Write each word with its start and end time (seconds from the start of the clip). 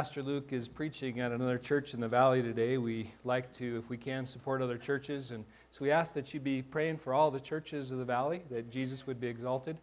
Pastor 0.00 0.22
Luke 0.22 0.54
is 0.54 0.66
preaching 0.66 1.20
at 1.20 1.30
another 1.30 1.58
church 1.58 1.92
in 1.92 2.00
the 2.00 2.08
valley 2.08 2.40
today, 2.40 2.78
we 2.78 3.12
like 3.22 3.52
to, 3.52 3.76
if 3.76 3.90
we 3.90 3.98
can, 3.98 4.24
support 4.24 4.62
other 4.62 4.78
churches. 4.78 5.30
And 5.30 5.44
so 5.72 5.84
we 5.84 5.90
ask 5.90 6.14
that 6.14 6.32
you 6.32 6.40
be 6.40 6.62
praying 6.62 6.96
for 6.96 7.12
all 7.12 7.30
the 7.30 7.38
churches 7.38 7.90
of 7.90 7.98
the 7.98 8.04
valley, 8.06 8.40
that 8.50 8.70
Jesus 8.70 9.06
would 9.06 9.20
be 9.20 9.26
exalted. 9.26 9.76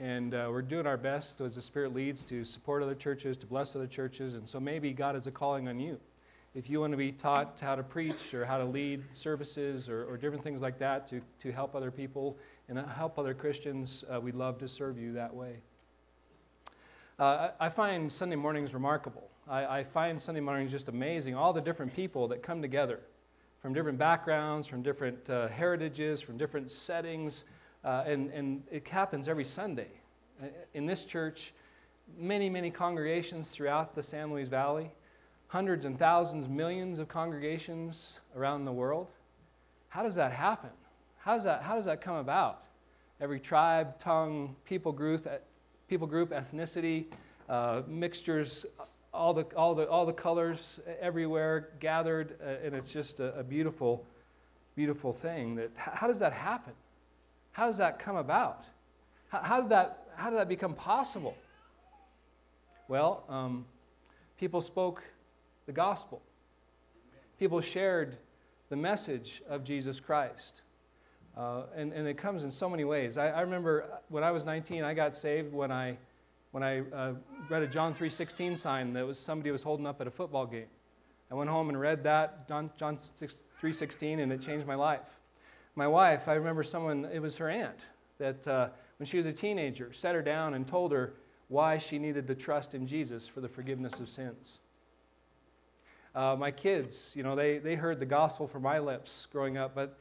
And 0.00 0.34
uh, 0.34 0.48
we're 0.50 0.62
doing 0.62 0.88
our 0.88 0.96
best 0.96 1.40
as 1.40 1.54
the 1.54 1.62
Spirit 1.62 1.94
leads 1.94 2.24
to 2.24 2.44
support 2.44 2.82
other 2.82 2.96
churches, 2.96 3.36
to 3.36 3.46
bless 3.46 3.76
other 3.76 3.86
churches. 3.86 4.34
And 4.34 4.48
so 4.48 4.58
maybe 4.58 4.92
God 4.92 5.14
has 5.14 5.28
a 5.28 5.30
calling 5.30 5.68
on 5.68 5.78
you. 5.78 6.00
If 6.52 6.68
you 6.68 6.80
want 6.80 6.92
to 6.92 6.96
be 6.96 7.12
taught 7.12 7.60
how 7.60 7.76
to 7.76 7.84
preach 7.84 8.34
or 8.34 8.44
how 8.44 8.58
to 8.58 8.64
lead 8.64 9.04
services 9.12 9.88
or, 9.88 10.04
or 10.04 10.16
different 10.16 10.42
things 10.42 10.60
like 10.60 10.80
that 10.80 11.06
to, 11.10 11.20
to 11.42 11.52
help 11.52 11.76
other 11.76 11.92
people 11.92 12.36
and 12.68 12.76
help 12.76 13.20
other 13.20 13.34
Christians, 13.34 14.04
uh, 14.12 14.20
we'd 14.20 14.34
love 14.34 14.58
to 14.58 14.68
serve 14.68 14.98
you 14.98 15.12
that 15.12 15.32
way. 15.32 15.58
Uh, 17.20 17.50
I 17.60 17.68
find 17.68 18.12
Sunday 18.12 18.34
mornings 18.34 18.74
remarkable. 18.74 19.29
I, 19.48 19.78
I, 19.78 19.84
find 19.84 20.20
Sunday 20.20 20.40
mornings 20.40 20.70
just 20.70 20.88
amazing. 20.88 21.34
All 21.34 21.52
the 21.52 21.60
different 21.60 21.94
people 21.94 22.28
that 22.28 22.42
come 22.42 22.62
together 22.62 23.00
from 23.60 23.74
different 23.74 23.98
backgrounds, 23.98 24.66
from 24.66 24.82
different 24.82 25.28
uh, 25.28 25.48
heritages, 25.48 26.20
from 26.20 26.38
different 26.38 26.70
settings, 26.70 27.44
uh, 27.84 28.04
and, 28.06 28.30
and 28.30 28.62
it 28.70 28.86
happens 28.88 29.28
every 29.28 29.44
Sunday. 29.44 29.88
In 30.72 30.86
this 30.86 31.04
church, 31.04 31.52
many, 32.18 32.48
many 32.48 32.70
congregations 32.70 33.50
throughout 33.50 33.94
the 33.94 34.02
San 34.02 34.32
Luis 34.32 34.48
Valley, 34.48 34.90
hundreds 35.48 35.84
and 35.84 35.98
thousands, 35.98 36.48
millions 36.48 36.98
of 36.98 37.08
congregations 37.08 38.20
around 38.36 38.64
the 38.64 38.72
world. 38.72 39.08
How 39.88 40.02
does 40.02 40.14
that 40.14 40.32
happen? 40.32 40.70
How 41.18 41.34
does 41.34 41.44
that, 41.44 41.62
how 41.62 41.74
does 41.74 41.84
that 41.84 42.00
come 42.00 42.16
about? 42.16 42.64
Every 43.20 43.40
tribe, 43.40 43.98
tongue, 43.98 44.56
people 44.64 44.92
group, 44.92 45.26
people 45.88 46.06
group, 46.06 46.30
ethnicity, 46.30 47.06
uh, 47.48 47.82
mixtures, 47.86 48.64
all 49.12 49.34
the, 49.34 49.42
all, 49.56 49.74
the, 49.74 49.88
all 49.88 50.06
the 50.06 50.12
colors 50.12 50.80
everywhere 51.00 51.70
gathered, 51.80 52.36
uh, 52.42 52.64
and 52.64 52.74
it's 52.74 52.92
just 52.92 53.20
a, 53.20 53.36
a, 53.38 53.42
beautiful, 53.42 54.04
beautiful 54.76 55.12
thing. 55.12 55.56
That, 55.56 55.70
how 55.76 56.06
does 56.06 56.20
that 56.20 56.32
happen? 56.32 56.74
How 57.52 57.66
does 57.66 57.78
that 57.78 57.98
come 57.98 58.16
about? 58.16 58.64
How, 59.28 59.40
how 59.42 59.60
did, 59.60 59.70
that, 59.70 60.06
how 60.14 60.30
did 60.30 60.38
that 60.38 60.48
become 60.48 60.74
possible? 60.74 61.36
Well, 62.88 63.24
um, 63.28 63.66
people 64.38 64.60
spoke 64.60 65.02
the 65.66 65.72
gospel. 65.72 66.22
People 67.38 67.60
shared 67.60 68.16
the 68.68 68.76
message 68.76 69.42
of 69.48 69.64
Jesus 69.64 69.98
Christ. 70.00 70.62
Uh, 71.36 71.62
and, 71.76 71.92
and 71.92 72.06
it 72.06 72.18
comes 72.18 72.42
in 72.42 72.50
so 72.50 72.68
many 72.68 72.84
ways. 72.84 73.16
I, 73.16 73.28
I, 73.28 73.40
remember 73.42 73.88
when 74.08 74.24
I 74.24 74.30
was 74.30 74.44
19, 74.44 74.82
I 74.82 74.94
got 74.94 75.16
saved 75.16 75.52
when 75.52 75.70
I, 75.70 75.96
when 76.52 76.62
I 76.62 76.80
uh, 76.80 77.12
read 77.48 77.62
a 77.62 77.66
John 77.66 77.94
3.16 77.94 78.58
sign 78.58 78.92
that 78.94 79.06
was 79.06 79.18
somebody 79.18 79.50
was 79.50 79.62
holding 79.62 79.86
up 79.86 80.00
at 80.00 80.06
a 80.06 80.10
football 80.10 80.46
game. 80.46 80.66
I 81.30 81.34
went 81.34 81.48
home 81.48 81.68
and 81.68 81.78
read 81.78 82.02
that, 82.04 82.48
John, 82.48 82.70
John 82.76 82.96
3.16, 82.96 84.20
and 84.20 84.32
it 84.32 84.40
changed 84.40 84.66
my 84.66 84.74
life. 84.74 85.20
My 85.76 85.86
wife, 85.86 86.26
I 86.26 86.34
remember 86.34 86.64
someone, 86.64 87.08
it 87.12 87.20
was 87.20 87.36
her 87.36 87.48
aunt, 87.48 87.86
that 88.18 88.48
uh, 88.48 88.68
when 88.98 89.06
she 89.06 89.16
was 89.16 89.26
a 89.26 89.32
teenager, 89.32 89.92
set 89.92 90.16
her 90.16 90.22
down 90.22 90.54
and 90.54 90.66
told 90.66 90.90
her 90.90 91.14
why 91.46 91.78
she 91.78 91.98
needed 91.98 92.26
to 92.26 92.34
trust 92.34 92.74
in 92.74 92.86
Jesus 92.86 93.28
for 93.28 93.40
the 93.40 93.48
forgiveness 93.48 94.00
of 94.00 94.08
sins. 94.08 94.58
Uh, 96.12 96.34
my 96.36 96.50
kids, 96.50 97.12
you 97.14 97.22
know, 97.22 97.36
they, 97.36 97.58
they 97.58 97.76
heard 97.76 98.00
the 98.00 98.06
gospel 98.06 98.48
from 98.48 98.62
my 98.62 98.80
lips 98.80 99.28
growing 99.30 99.56
up, 99.56 99.72
but 99.74 99.96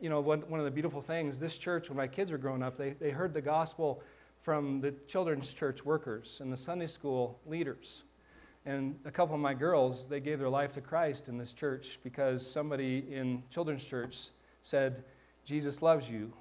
you 0.00 0.08
know, 0.08 0.20
one, 0.20 0.40
one 0.42 0.60
of 0.60 0.64
the 0.64 0.70
beautiful 0.70 1.00
things, 1.00 1.40
this 1.40 1.58
church, 1.58 1.88
when 1.88 1.96
my 1.96 2.06
kids 2.06 2.30
were 2.30 2.38
growing 2.38 2.62
up, 2.62 2.76
they, 2.76 2.92
they 2.92 3.10
heard 3.10 3.34
the 3.34 3.40
gospel 3.40 4.02
from 4.42 4.80
the 4.80 4.92
children's 5.06 5.52
church 5.52 5.84
workers 5.84 6.40
and 6.40 6.52
the 6.52 6.56
Sunday 6.56 6.86
school 6.86 7.38
leaders. 7.46 8.04
And 8.66 8.98
a 9.04 9.10
couple 9.10 9.34
of 9.34 9.40
my 9.40 9.54
girls, 9.54 10.06
they 10.06 10.20
gave 10.20 10.38
their 10.38 10.48
life 10.48 10.72
to 10.72 10.80
Christ 10.80 11.28
in 11.28 11.38
this 11.38 11.52
church 11.52 11.98
because 12.02 12.46
somebody 12.46 13.04
in 13.10 13.42
children's 13.50 13.84
church 13.84 14.28
said, 14.62 15.04
Jesus 15.44 15.82
loves 15.82 16.10
you. 16.10 16.32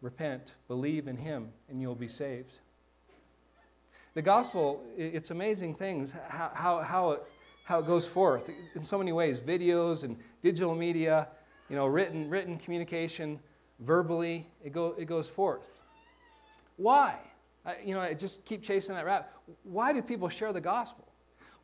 Repent, 0.00 0.54
believe 0.68 1.08
in 1.08 1.16
him, 1.16 1.48
and 1.68 1.80
you'll 1.80 1.94
be 1.94 2.08
saved. 2.08 2.58
The 4.14 4.22
gospel, 4.22 4.82
it's 4.96 5.30
amazing 5.30 5.74
things 5.74 6.12
how, 6.28 6.50
how, 6.52 6.80
how, 6.80 7.10
it, 7.12 7.22
how 7.64 7.78
it 7.78 7.86
goes 7.86 8.06
forth 8.06 8.50
in 8.74 8.84
so 8.84 8.98
many 8.98 9.12
ways 9.12 9.40
videos 9.40 10.04
and 10.04 10.18
digital 10.42 10.74
media 10.74 11.28
you 11.72 11.76
know, 11.78 11.86
written, 11.86 12.28
written 12.28 12.58
communication, 12.58 13.40
verbally, 13.80 14.46
it, 14.62 14.74
go, 14.74 14.94
it 14.98 15.06
goes 15.06 15.26
forth. 15.26 15.80
Why? 16.76 17.16
I, 17.64 17.76
you 17.84 17.94
know, 17.94 18.00
I 18.00 18.14
just 18.14 18.44
keep 18.44 18.62
chasing 18.62 18.94
that 18.94 19.04
rabbit. 19.04 19.28
Why 19.62 19.92
do 19.92 20.02
people 20.02 20.28
share 20.28 20.52
the 20.52 20.60
gospel? 20.60 21.06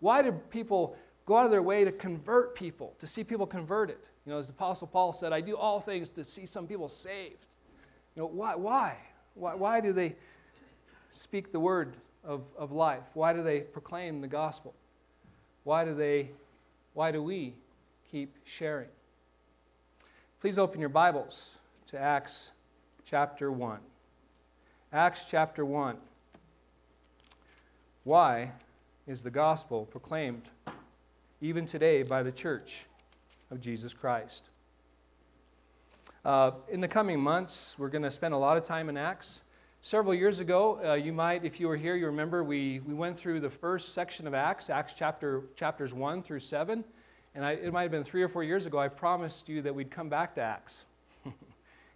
Why 0.01 0.23
do 0.23 0.33
people 0.51 0.97
go 1.27 1.37
out 1.37 1.45
of 1.45 1.51
their 1.51 1.63
way 1.63 1.85
to 1.85 1.93
convert 1.93 2.55
people, 2.55 2.95
to 2.99 3.07
see 3.07 3.25
people 3.25 3.47
converted? 3.47 3.99
You 4.25 4.33
know, 4.33 4.39
as 4.39 4.47
the 4.47 4.53
Apostle 4.53 4.87
Paul 4.87 5.13
said, 5.13 5.33
I 5.33 5.41
do 5.41 5.57
all 5.57 5.81
things 5.81 6.09
to 6.11 6.25
see 6.25 6.47
some 6.47 6.67
people 6.67 6.89
saved. 6.89 7.47
You 8.15 8.23
know, 8.23 8.27
why? 8.27 8.55
Why? 8.55 8.97
Why, 9.35 9.55
why 9.55 9.81
do 9.81 9.93
they 9.93 10.17
speak 11.11 11.53
the 11.53 11.61
word 11.61 11.97
of, 12.25 12.53
of 12.57 12.73
life? 12.73 13.09
Why 13.15 13.33
do 13.33 13.43
they 13.43 13.61
proclaim 13.61 14.21
the 14.21 14.29
gospel? 14.29 14.75
Why 15.65 15.85
do 15.85 15.95
they, 15.95 16.31
why 16.95 17.11
do 17.11 17.23
we 17.23 17.55
keep 18.11 18.37
sharing? 18.45 18.89
Please 20.41 20.59
open 20.59 20.81
your 20.81 20.89
Bibles 20.89 21.59
to 21.89 21.99
Acts 21.99 22.53
chapter 23.05 23.51
1. 23.51 23.79
Acts 24.91 25.27
chapter 25.31 25.67
1. 25.67 25.99
Why 28.05 28.53
is 29.07 29.23
the 29.23 29.31
gospel 29.31 29.85
proclaimed 29.85 30.49
even 31.43 31.67
today 31.67 32.03
by 32.03 32.23
the 32.23 32.33
church 32.33 32.87
of 33.51 33.61
Jesus 33.61 33.93
Christ? 33.93 34.49
Uh, 36.25 36.53
in 36.71 36.81
the 36.81 36.89
coming 36.89 37.21
months, 37.21 37.77
we're 37.79 37.91
going 37.91 38.03
to 38.03 38.11
spend 38.11 38.33
a 38.33 38.39
lot 38.39 38.57
of 38.57 38.65
time 38.65 38.89
in 38.89 38.97
Acts. 38.97 39.43
Several 39.83 40.15
years 40.15 40.41
ago, 40.41 40.81
uh, 40.83 40.95
you 40.95 41.13
might, 41.13 41.45
if 41.45 41.61
you 41.61 41.69
were 41.69 41.77
here, 41.77 41.95
you 41.95 42.07
remember 42.07 42.43
we, 42.43 42.81
we 42.81 42.95
went 42.95 43.19
through 43.19 43.41
the 43.41 43.51
first 43.51 43.93
section 43.93 44.27
of 44.27 44.33
Acts, 44.33 44.71
Acts 44.71 44.95
chapter, 44.97 45.43
chapters 45.55 45.93
1 45.93 46.23
through 46.23 46.41
7. 46.41 46.83
And 47.35 47.45
I, 47.45 47.53
it 47.53 47.75
might 47.75 47.83
have 47.83 47.91
been 47.91 48.05
three 48.05 48.23
or 48.23 48.29
four 48.29 48.43
years 48.43 48.65
ago, 48.65 48.79
I 48.79 48.89
promised 48.89 49.51
you 49.51 49.61
that 49.63 49.75
we'd 49.75 49.91
come 49.91 50.09
back 50.09 50.35
to 50.37 50.41
Acts. 50.41 50.87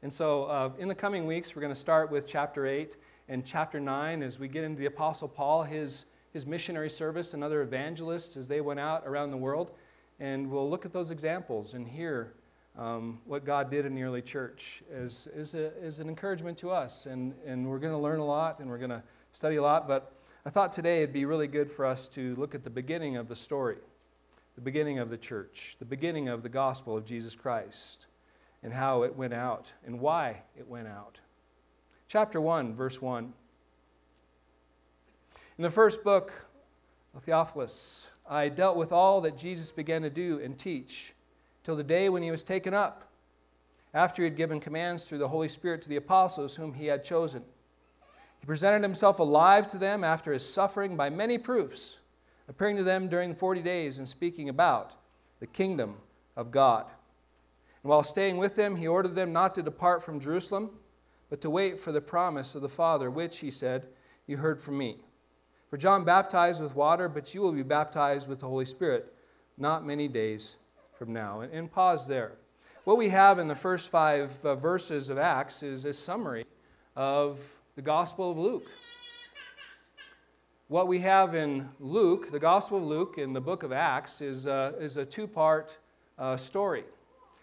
And 0.02 0.12
so 0.12 0.44
uh, 0.44 0.70
in 0.78 0.88
the 0.88 0.94
coming 0.96 1.26
weeks, 1.26 1.54
we're 1.54 1.62
going 1.62 1.72
to 1.72 1.78
start 1.78 2.10
with 2.10 2.26
chapter 2.26 2.66
8 2.66 2.96
and 3.28 3.44
chapter 3.44 3.78
9 3.78 4.22
as 4.24 4.36
we 4.36 4.48
get 4.48 4.64
into 4.64 4.80
the 4.80 4.86
Apostle 4.86 5.28
Paul, 5.28 5.62
his, 5.62 6.06
his 6.32 6.44
missionary 6.44 6.90
service, 6.90 7.34
and 7.34 7.44
other 7.44 7.62
evangelists 7.62 8.36
as 8.36 8.48
they 8.48 8.60
went 8.60 8.80
out 8.80 9.04
around 9.06 9.30
the 9.30 9.36
world. 9.36 9.70
And 10.18 10.50
we'll 10.50 10.68
look 10.68 10.84
at 10.84 10.92
those 10.92 11.12
examples 11.12 11.74
and 11.74 11.86
hear 11.86 12.34
um, 12.76 13.20
what 13.26 13.44
God 13.44 13.70
did 13.70 13.86
in 13.86 13.94
the 13.94 14.02
early 14.02 14.22
church 14.22 14.82
as, 14.92 15.28
as, 15.36 15.54
a, 15.54 15.70
an 16.00 16.08
encouragement 16.08 16.58
to 16.58 16.72
us. 16.72 17.06
And, 17.06 17.32
and 17.46 17.68
we're 17.68 17.78
going 17.78 17.92
to 17.92 17.98
learn 17.98 18.18
a 18.18 18.26
lot 18.26 18.58
and 18.58 18.68
we're 18.68 18.78
going 18.78 18.90
to 18.90 19.04
study 19.30 19.56
a 19.56 19.62
lot. 19.62 19.86
But 19.86 20.12
I 20.44 20.50
thought 20.50 20.72
today 20.72 20.98
it'd 20.98 21.12
be 21.12 21.26
really 21.26 21.46
good 21.46 21.70
for 21.70 21.86
us 21.86 22.08
to 22.08 22.34
look 22.34 22.56
at 22.56 22.64
the 22.64 22.70
beginning 22.70 23.16
of 23.16 23.28
the 23.28 23.36
story 23.36 23.78
the 24.54 24.60
beginning 24.60 24.98
of 24.98 25.08
the 25.08 25.16
church, 25.16 25.76
the 25.78 25.84
beginning 25.86 26.28
of 26.28 26.42
the 26.42 26.48
gospel 26.48 26.94
of 26.94 27.06
Jesus 27.06 27.34
Christ, 27.34 28.08
and 28.62 28.72
how 28.72 29.02
it 29.02 29.16
went 29.16 29.34
out 29.34 29.72
and 29.84 29.98
why 30.00 30.42
it 30.56 30.66
went 30.68 30.88
out. 30.88 31.18
Chapter 32.08 32.40
1, 32.40 32.74
verse 32.74 33.00
1. 33.00 33.32
In 35.58 35.62
the 35.62 35.70
first 35.70 36.04
book 36.04 36.32
of 37.14 37.22
Theophilus, 37.24 38.08
I 38.28 38.48
dealt 38.48 38.76
with 38.76 38.92
all 38.92 39.20
that 39.22 39.36
Jesus 39.36 39.72
began 39.72 40.02
to 40.02 40.10
do 40.10 40.40
and 40.42 40.58
teach 40.58 41.14
till 41.64 41.76
the 41.76 41.84
day 41.84 42.08
when 42.08 42.22
he 42.22 42.30
was 42.30 42.42
taken 42.42 42.74
up, 42.74 43.08
after 43.94 44.22
he 44.22 44.28
had 44.28 44.36
given 44.36 44.58
commands 44.58 45.04
through 45.04 45.18
the 45.18 45.28
Holy 45.28 45.48
Spirit 45.48 45.82
to 45.82 45.88
the 45.88 45.96
apostles 45.96 46.56
whom 46.56 46.72
he 46.72 46.86
had 46.86 47.04
chosen. 47.04 47.42
He 48.40 48.46
presented 48.46 48.82
himself 48.82 49.18
alive 49.18 49.68
to 49.68 49.78
them 49.78 50.02
after 50.02 50.32
his 50.32 50.48
suffering 50.48 50.96
by 50.96 51.10
many 51.10 51.38
proofs 51.38 52.00
appearing 52.48 52.76
to 52.76 52.82
them 52.82 53.08
during 53.08 53.34
40 53.34 53.62
days 53.62 53.98
and 53.98 54.08
speaking 54.08 54.48
about 54.48 54.92
the 55.40 55.46
kingdom 55.46 55.94
of 56.36 56.50
God. 56.50 56.86
And 57.82 57.90
while 57.90 58.02
staying 58.02 58.36
with 58.36 58.54
them, 58.54 58.76
he 58.76 58.86
ordered 58.86 59.14
them 59.14 59.32
not 59.32 59.54
to 59.54 59.62
depart 59.62 60.02
from 60.02 60.20
Jerusalem, 60.20 60.70
but 61.30 61.40
to 61.40 61.50
wait 61.50 61.80
for 61.80 61.92
the 61.92 62.00
promise 62.00 62.54
of 62.54 62.62
the 62.62 62.68
Father, 62.68 63.10
which, 63.10 63.38
he 63.38 63.50
said, 63.50 63.86
you 64.26 64.36
heard 64.36 64.62
from 64.62 64.78
me. 64.78 64.98
For 65.68 65.76
John 65.76 66.04
baptized 66.04 66.62
with 66.62 66.76
water, 66.76 67.08
but 67.08 67.34
you 67.34 67.40
will 67.40 67.52
be 67.52 67.62
baptized 67.62 68.28
with 68.28 68.40
the 68.40 68.48
Holy 68.48 68.66
Spirit 68.66 69.12
not 69.58 69.86
many 69.86 70.08
days 70.08 70.56
from 70.98 71.12
now. 71.12 71.40
And, 71.40 71.52
and 71.52 71.70
pause 71.70 72.06
there. 72.06 72.32
What 72.84 72.98
we 72.98 73.08
have 73.08 73.38
in 73.38 73.48
the 73.48 73.54
first 73.54 73.90
five 73.90 74.44
uh, 74.44 74.54
verses 74.54 75.08
of 75.08 75.18
Acts 75.18 75.62
is 75.62 75.84
a 75.84 75.92
summary 75.92 76.46
of 76.96 77.40
the 77.74 77.82
Gospel 77.82 78.30
of 78.30 78.38
Luke 78.38 78.68
what 80.72 80.88
we 80.88 81.00
have 81.00 81.34
in 81.34 81.68
Luke, 81.80 82.32
the 82.32 82.38
Gospel 82.38 82.78
of 82.78 82.84
Luke, 82.84 83.16
in 83.18 83.34
the 83.34 83.42
book 83.42 83.62
of 83.62 83.72
Acts, 83.72 84.22
is, 84.22 84.46
uh, 84.46 84.72
is 84.80 84.96
a 84.96 85.04
two 85.04 85.26
part 85.26 85.76
uh, 86.18 86.34
story. 86.38 86.84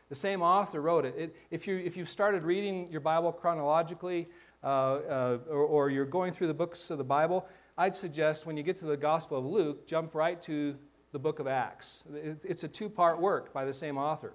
The 0.10 0.16
same 0.16 0.42
author 0.42 0.82
wrote 0.82 1.06
it. 1.06 1.16
it. 1.18 1.36
if, 1.52 1.68
you, 1.68 1.78
if 1.78 1.96
you've 1.96 2.10
started 2.10 2.44
reading 2.44 2.88
your 2.92 3.02
Bible 3.02 3.32
chronologically, 3.32 4.28
uh, 4.64 4.68
uh, 4.68 5.38
or, 5.50 5.64
or, 5.64 5.90
you're 5.90 6.06
going 6.06 6.34
through 6.34 6.48
the 6.48 6.54
books 6.54 6.90
of 6.90 6.98
the 6.98 7.04
Bible, 7.04 7.48
I'd 7.78 7.96
suggest 7.96 8.46
when 8.46 8.58
you 8.58 8.64
get 8.64 8.78
to 8.80 8.86
the 8.86 8.98
Gospel 8.98 9.38
of 9.38 9.46
Luke, 9.46 9.88
jump 9.88 10.16
right 10.16 10.42
to 10.44 10.76
the 11.12 11.20
book 11.20 11.40
of 11.40 11.48
Acts. 11.48 12.04
It's 12.14 12.64
a 12.64 12.68
two 12.68 12.90
part 12.90 13.22
work 13.22 13.54
by 13.54 13.64
the 13.66 13.74
same 13.74 13.98
author. 13.98 14.34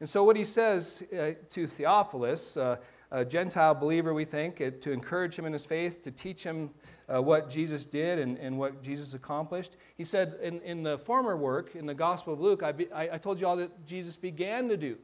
And 0.00 0.08
so, 0.08 0.24
what 0.24 0.36
he 0.36 0.44
says 0.44 1.04
uh, 1.12 1.32
to 1.50 1.66
Theophilus, 1.66 2.56
uh, 2.56 2.76
a 3.10 3.24
Gentile 3.24 3.74
believer, 3.74 4.12
we 4.12 4.24
think, 4.24 4.60
uh, 4.60 4.70
to 4.80 4.90
encourage 4.90 5.38
him 5.38 5.44
in 5.44 5.52
his 5.52 5.64
faith, 5.64 6.02
to 6.02 6.10
teach 6.10 6.42
him 6.42 6.70
uh, 7.12 7.20
what 7.20 7.48
Jesus 7.48 7.84
did 7.84 8.18
and, 8.18 8.38
and 8.38 8.58
what 8.58 8.82
Jesus 8.82 9.14
accomplished. 9.14 9.76
He 9.96 10.04
said 10.04 10.36
in, 10.42 10.60
in 10.62 10.82
the 10.82 10.98
former 10.98 11.36
work, 11.36 11.74
in 11.74 11.86
the 11.86 11.94
Gospel 11.94 12.32
of 12.32 12.40
Luke, 12.40 12.62
I, 12.62 12.72
be, 12.72 12.90
I, 12.92 13.14
I 13.14 13.18
told 13.18 13.40
you 13.40 13.46
all 13.46 13.56
that 13.56 13.86
Jesus 13.86 14.16
began 14.16 14.68
to 14.68 14.76
do, 14.76 14.96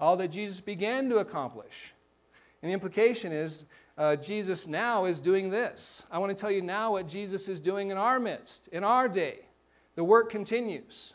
all 0.00 0.16
that 0.16 0.28
Jesus 0.28 0.60
began 0.60 1.08
to 1.10 1.18
accomplish. 1.18 1.94
And 2.62 2.70
the 2.70 2.74
implication 2.74 3.32
is 3.32 3.64
uh, 3.96 4.16
Jesus 4.16 4.66
now 4.66 5.04
is 5.04 5.20
doing 5.20 5.50
this. 5.50 6.02
I 6.10 6.18
want 6.18 6.30
to 6.30 6.40
tell 6.40 6.50
you 6.50 6.62
now 6.62 6.92
what 6.92 7.06
Jesus 7.06 7.48
is 7.48 7.60
doing 7.60 7.90
in 7.90 7.96
our 7.96 8.18
midst, 8.18 8.68
in 8.68 8.84
our 8.84 9.08
day. 9.08 9.40
The 9.94 10.04
work 10.04 10.30
continues. 10.30 11.14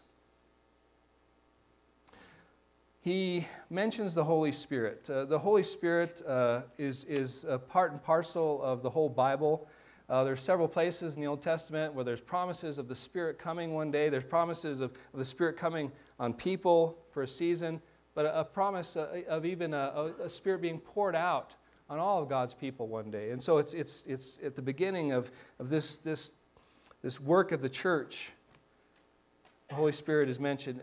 He 3.05 3.45
mentions 3.69 4.15
the 4.15 4.23
Holy 4.23 4.51
Spirit. 4.51 5.07
Uh, 5.07 5.25
the 5.25 5.37
Holy 5.37 5.61
Spirit 5.61 6.23
uh, 6.27 6.63
is, 6.79 7.03
is 7.03 7.45
part 7.69 7.91
and 7.91 8.03
parcel 8.03 8.59
of 8.63 8.81
the 8.81 8.89
whole 8.89 9.09
Bible. 9.09 9.67
Uh, 10.09 10.23
there's 10.23 10.41
several 10.41 10.67
places 10.67 11.13
in 11.13 11.21
the 11.21 11.27
Old 11.27 11.39
Testament 11.39 11.93
where 11.93 12.03
there's 12.03 12.19
promises 12.19 12.79
of 12.79 12.87
the 12.87 12.95
Spirit 12.95 13.37
coming 13.37 13.75
one 13.75 13.91
day. 13.91 14.09
There's 14.09 14.23
promises 14.23 14.81
of, 14.81 14.89
of 15.13 15.19
the 15.19 15.25
Spirit 15.25 15.55
coming 15.55 15.91
on 16.19 16.33
people 16.33 16.97
for 17.11 17.21
a 17.21 17.27
season, 17.27 17.79
but 18.15 18.25
a, 18.25 18.39
a 18.39 18.43
promise 18.43 18.97
uh, 18.97 19.21
of 19.29 19.45
even 19.45 19.75
a, 19.75 20.11
a, 20.23 20.27
Spirit 20.27 20.63
being 20.63 20.79
poured 20.79 21.15
out 21.15 21.53
on 21.91 21.99
all 21.99 22.23
of 22.23 22.27
God's 22.27 22.55
people 22.55 22.87
one 22.87 23.11
day. 23.11 23.29
And 23.29 23.41
so 23.41 23.59
it's, 23.59 23.75
it's, 23.75 24.03
it's 24.07 24.39
at 24.43 24.55
the 24.55 24.63
beginning 24.63 25.11
of, 25.11 25.29
of 25.59 25.69
this, 25.69 25.97
this, 25.97 26.31
this 27.03 27.21
work 27.21 27.51
of 27.51 27.61
the 27.61 27.69
church. 27.69 28.31
The 29.69 29.75
Holy 29.75 29.91
Spirit 29.91 30.27
is 30.27 30.39
mentioned. 30.39 30.81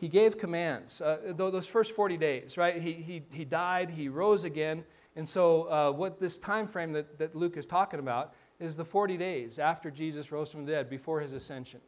He 0.00 0.08
gave 0.08 0.38
commands. 0.38 1.00
Uh, 1.00 1.32
those 1.36 1.66
first 1.66 1.92
40 1.92 2.16
days, 2.16 2.56
right? 2.56 2.80
He, 2.80 2.92
he, 2.92 3.22
he 3.30 3.44
died, 3.44 3.90
he 3.90 4.08
rose 4.08 4.44
again. 4.44 4.84
And 5.16 5.28
so, 5.28 5.62
uh, 5.70 5.90
what 5.92 6.20
this 6.20 6.38
time 6.38 6.66
frame 6.66 6.92
that, 6.92 7.18
that 7.18 7.34
Luke 7.34 7.56
is 7.56 7.66
talking 7.66 8.00
about 8.00 8.34
is 8.60 8.76
the 8.76 8.84
40 8.84 9.16
days 9.16 9.58
after 9.58 9.90
Jesus 9.90 10.30
rose 10.32 10.50
from 10.50 10.64
the 10.64 10.72
dead, 10.72 10.88
before 10.88 11.20
his 11.20 11.32
ascension. 11.32 11.80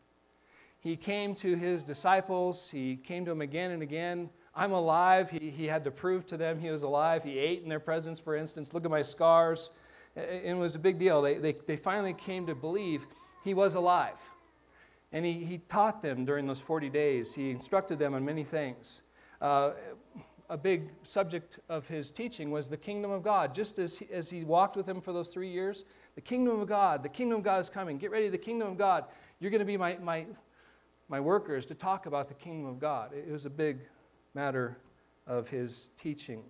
He 0.79 0.97
came 0.97 1.35
to 1.37 1.57
his 1.57 1.85
disciples, 1.85 2.71
he 2.71 2.97
came 2.97 3.25
to 3.25 3.31
them 3.31 3.41
again 3.41 3.71
and 3.73 3.83
again 3.83 4.31
I'm 4.57 4.73
alive. 4.73 5.31
He, 5.31 5.51
he 5.51 5.67
had 5.67 5.85
to 5.85 5.91
prove 5.91 6.27
to 6.29 6.39
them 6.39 6.59
he 6.59 6.71
was 6.71 6.83
alive. 6.83 7.23
He 7.23 7.39
ate 7.39 7.63
in 7.63 7.69
their 7.69 7.79
presence, 7.79 8.19
for 8.19 8.35
instance. 8.35 8.73
Look 8.73 8.87
at 8.87 8.91
my 8.91 9.03
scars. 9.03 9.71
It 10.17 10.57
was 10.57 10.75
a 10.75 10.79
big 10.79 10.99
deal. 10.99 11.21
They, 11.21 11.35
they, 11.35 11.57
they 11.67 11.77
finally 11.77 12.15
came 12.15 12.47
to 12.47 12.55
believe 12.55 13.07
he 13.45 13.53
was 13.53 13.75
alive. 13.75 14.19
And 15.13 15.25
he, 15.25 15.45
he 15.45 15.59
taught 15.59 16.03
them 16.03 16.25
during 16.25 16.47
those 16.47 16.61
40 16.61 16.89
days. 16.91 17.35
He 17.35 17.51
instructed 17.51 17.99
them 17.99 18.15
on 18.15 18.25
many 18.25 18.45
things. 18.45 19.03
Uh, 19.41 19.73
a 20.49 20.57
big 20.57 20.91
subject 21.03 21.59
of 21.69 21.89
his 21.89 22.11
teaching 22.11 22.51
was 22.51 22.69
the 22.69 22.77
kingdom 22.77 23.11
of 23.11 23.23
God. 23.23 23.55
Just 23.55 23.79
as 23.79 23.99
he, 23.99 24.07
as 24.13 24.31
he 24.31 24.45
walked 24.45 24.77
with 24.77 24.87
them 24.87 25.01
for 25.01 25.13
those 25.13 25.31
three 25.31 25.51
years, 25.51 25.85
the 26.15 26.21
kingdom 26.21 26.61
of 26.61 26.69
God, 26.69 27.03
the 27.03 27.09
kingdom 27.09 27.39
of 27.39 27.45
God 27.45 27.61
is 27.61 27.71
coming. 27.71 27.99
Get 27.99 28.11
ready, 28.11 28.29
the 28.29 28.39
kingdom 28.39 28.69
of 28.69 28.79
God. 28.79 29.05
You're 29.41 29.51
going 29.51 29.61
to 29.61 29.67
be 29.67 29.77
my, 29.77 29.97
my, 29.99 30.27
my 31.09 31.21
workers 31.21 31.67
to 31.67 31.75
talk 31.75 32.07
about 32.07 32.29
the 32.29 32.35
kingdom 32.35 32.71
of 32.71 32.79
God. 32.79 33.13
It 33.13 33.31
was 33.31 33.47
a 33.47 33.51
big 33.51 33.79
matter 34.35 34.79
of 35.27 35.49
his 35.49 35.91
teaching. 35.97 36.43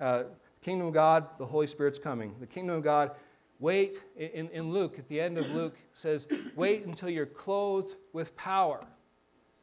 Uh, 0.00 0.24
kingdom 0.62 0.88
of 0.88 0.94
God, 0.94 1.26
the 1.38 1.46
Holy 1.46 1.66
Spirit's 1.66 1.98
coming. 1.98 2.34
The 2.40 2.46
kingdom 2.46 2.76
of 2.76 2.82
God, 2.82 3.12
wait, 3.58 3.98
in, 4.16 4.48
in 4.50 4.70
Luke, 4.70 4.98
at 4.98 5.08
the 5.08 5.20
end 5.20 5.38
of 5.38 5.50
Luke, 5.50 5.76
says, 5.94 6.28
wait 6.54 6.84
until 6.84 7.08
you're 7.08 7.26
clothed 7.26 7.96
with 8.12 8.36
power 8.36 8.84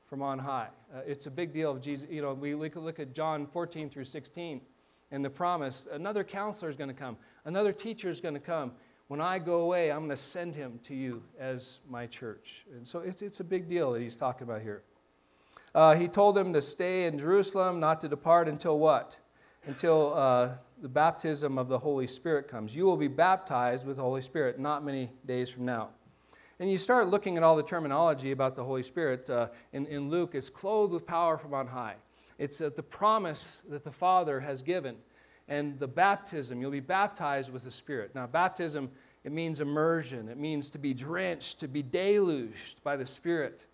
from 0.08 0.22
on 0.22 0.40
high. 0.40 0.70
Uh, 0.94 1.00
it's 1.06 1.26
a 1.26 1.32
big 1.32 1.54
deal 1.54 1.72
of 1.72 1.82
Jesus. 1.82 2.08
You 2.10 2.22
know, 2.22 2.34
we 2.34 2.56
look 2.56 3.00
at 3.00 3.14
John 3.14 3.48
14 3.48 3.90
through 3.90 4.06
16 4.06 4.62
and 5.14 5.24
the 5.24 5.30
promise 5.30 5.88
another 5.92 6.24
counselor 6.24 6.70
is 6.70 6.76
going 6.76 6.90
to 6.90 6.94
come, 6.94 7.16
another 7.46 7.72
teacher 7.72 8.10
is 8.10 8.20
going 8.20 8.34
to 8.34 8.40
come. 8.40 8.72
When 9.08 9.22
I 9.22 9.38
go 9.38 9.62
away, 9.62 9.92
I'm 9.92 10.00
going 10.00 10.10
to 10.10 10.18
send 10.18 10.56
him 10.56 10.80
to 10.84 10.96
you 10.96 11.22
as 11.40 11.80
my 11.88 12.08
church. 12.08 12.66
And 12.76 12.88
so 12.88 13.00
it's, 13.00 13.22
it's 13.22 13.40
a 13.42 13.44
big 13.44 13.70
deal 13.70 13.92
that 13.94 14.02
he's 14.02 14.16
talking 14.16 14.44
about 14.48 14.62
here. 14.62 14.82
Uh, 15.76 15.94
he 15.94 16.08
told 16.08 16.36
them 16.36 16.52
to 16.54 16.62
stay 16.62 17.06
in 17.06 17.18
Jerusalem, 17.18 17.80
not 17.80 18.02
to 18.02 18.08
depart 18.08 18.48
until 18.48 18.80
what? 18.80 19.20
Until 19.66 20.14
uh, 20.14 20.56
the 20.82 20.90
baptism 20.90 21.58
of 21.58 21.70
the 21.70 21.78
Holy 21.78 22.06
Spirit 22.08 22.50
comes. 22.50 22.76
You 22.76 22.84
will 22.84 22.98
be 22.98 23.08
baptized 23.08 23.88
with 23.88 23.96
the 23.96 24.04
Holy 24.04 24.22
Spirit 24.22 24.60
not 24.60 24.84
many 24.84 25.10
days 25.26 25.50
from 25.50 25.64
now. 25.64 25.90
And 26.60 26.70
you 26.70 26.78
start 26.78 27.08
looking 27.08 27.38
at 27.38 27.44
all 27.44 27.56
the 27.56 27.64
terminology 27.64 28.32
about 28.32 28.58
the 28.58 28.64
Holy 28.66 28.84
Spirit 28.84 29.30
uh, 29.30 29.48
in, 29.72 29.86
in 29.86 30.10
Luke. 30.10 30.36
It's 30.36 30.50
clothed 30.50 30.92
with 30.92 31.08
power 31.08 31.38
from 31.38 31.54
on 31.54 31.68
high. 31.68 31.96
It's 32.38 32.60
uh, 32.60 32.72
the 32.76 32.84
promise 32.84 33.62
that 33.70 33.86
the 33.86 33.92
Father 33.92 34.42
has 34.42 34.62
given. 34.62 34.98
And 35.48 35.80
the 35.80 35.88
baptism, 35.88 36.60
you'll 36.60 36.72
be 36.72 36.82
baptized 36.82 37.52
with 37.52 37.64
the 37.64 37.72
Spirit. 37.72 38.14
Now, 38.14 38.28
baptism, 38.28 38.92
it 39.24 39.32
means 39.32 39.62
immersion, 39.62 40.28
it 40.28 40.38
means 40.38 40.70
to 40.72 40.78
be 40.78 40.94
drenched, 40.94 41.62
to 41.62 41.70
be 41.70 41.82
deluged 41.82 42.84
by 42.84 42.98
the 42.98 43.06
Spirit. 43.06 43.66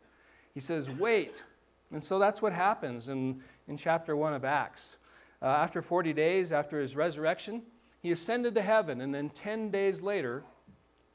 He 0.54 0.60
says, 0.60 0.92
Wait, 0.92 1.44
and 1.92 2.04
so 2.04 2.20
that's 2.20 2.40
what 2.40 2.54
happens 2.54 3.10
in, 3.10 3.42
in 3.68 3.78
chapter 3.78 4.16
1 4.16 4.36
of 4.36 4.46
Acts. 4.46 4.99
Uh, 5.42 5.46
after 5.46 5.82
40 5.82 6.14
days, 6.14 6.52
after 6.52 6.80
his 6.80 6.96
resurrection, 6.96 7.64
he 8.02 8.12
ascended 8.12 8.56
to 8.56 8.62
heaven, 8.62 9.02
and 9.02 9.14
then 9.14 9.30
10 9.30 9.72
days 9.72 10.02
later, 10.02 10.44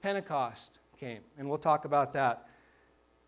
Pentecost 0.03 0.79
came. 0.99 1.21
And 1.39 1.49
we'll 1.49 1.59
talk 1.59 1.85
about 1.85 2.13
that 2.15 2.49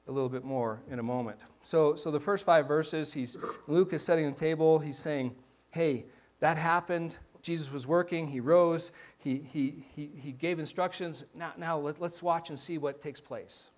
a 0.09 0.13
little 0.13 0.29
bit 0.29 0.45
more 0.45 0.81
in 0.91 0.99
a 0.99 1.03
moment. 1.03 1.39
So, 1.63 1.97
so 1.97 2.11
the 2.11 2.21
first 2.21 2.45
five 2.45 2.69
verses, 2.69 3.13
he's, 3.13 3.37
Luke 3.67 3.93
is 3.93 4.03
setting 4.03 4.31
the 4.31 4.37
table. 4.37 4.79
He's 4.79 4.99
saying, 4.99 5.35
hey, 5.71 6.07
that 6.41 6.57
happened. 6.57 7.19
Jesus 7.43 7.73
was 7.73 7.87
working. 7.87 8.29
He 8.29 8.41
rose. 8.41 8.93
He, 9.19 9.39
he, 9.53 9.85
he, 9.95 10.11
he 10.17 10.33
gave 10.33 10.59
instructions. 10.59 11.25
Now, 11.35 11.53
now 11.57 11.79
let, 11.79 12.01
let's 12.01 12.23
watch 12.23 12.51
and 12.51 12.59
see 12.59 12.79
what 12.79 13.01
takes 13.03 13.21
place. 13.21 13.71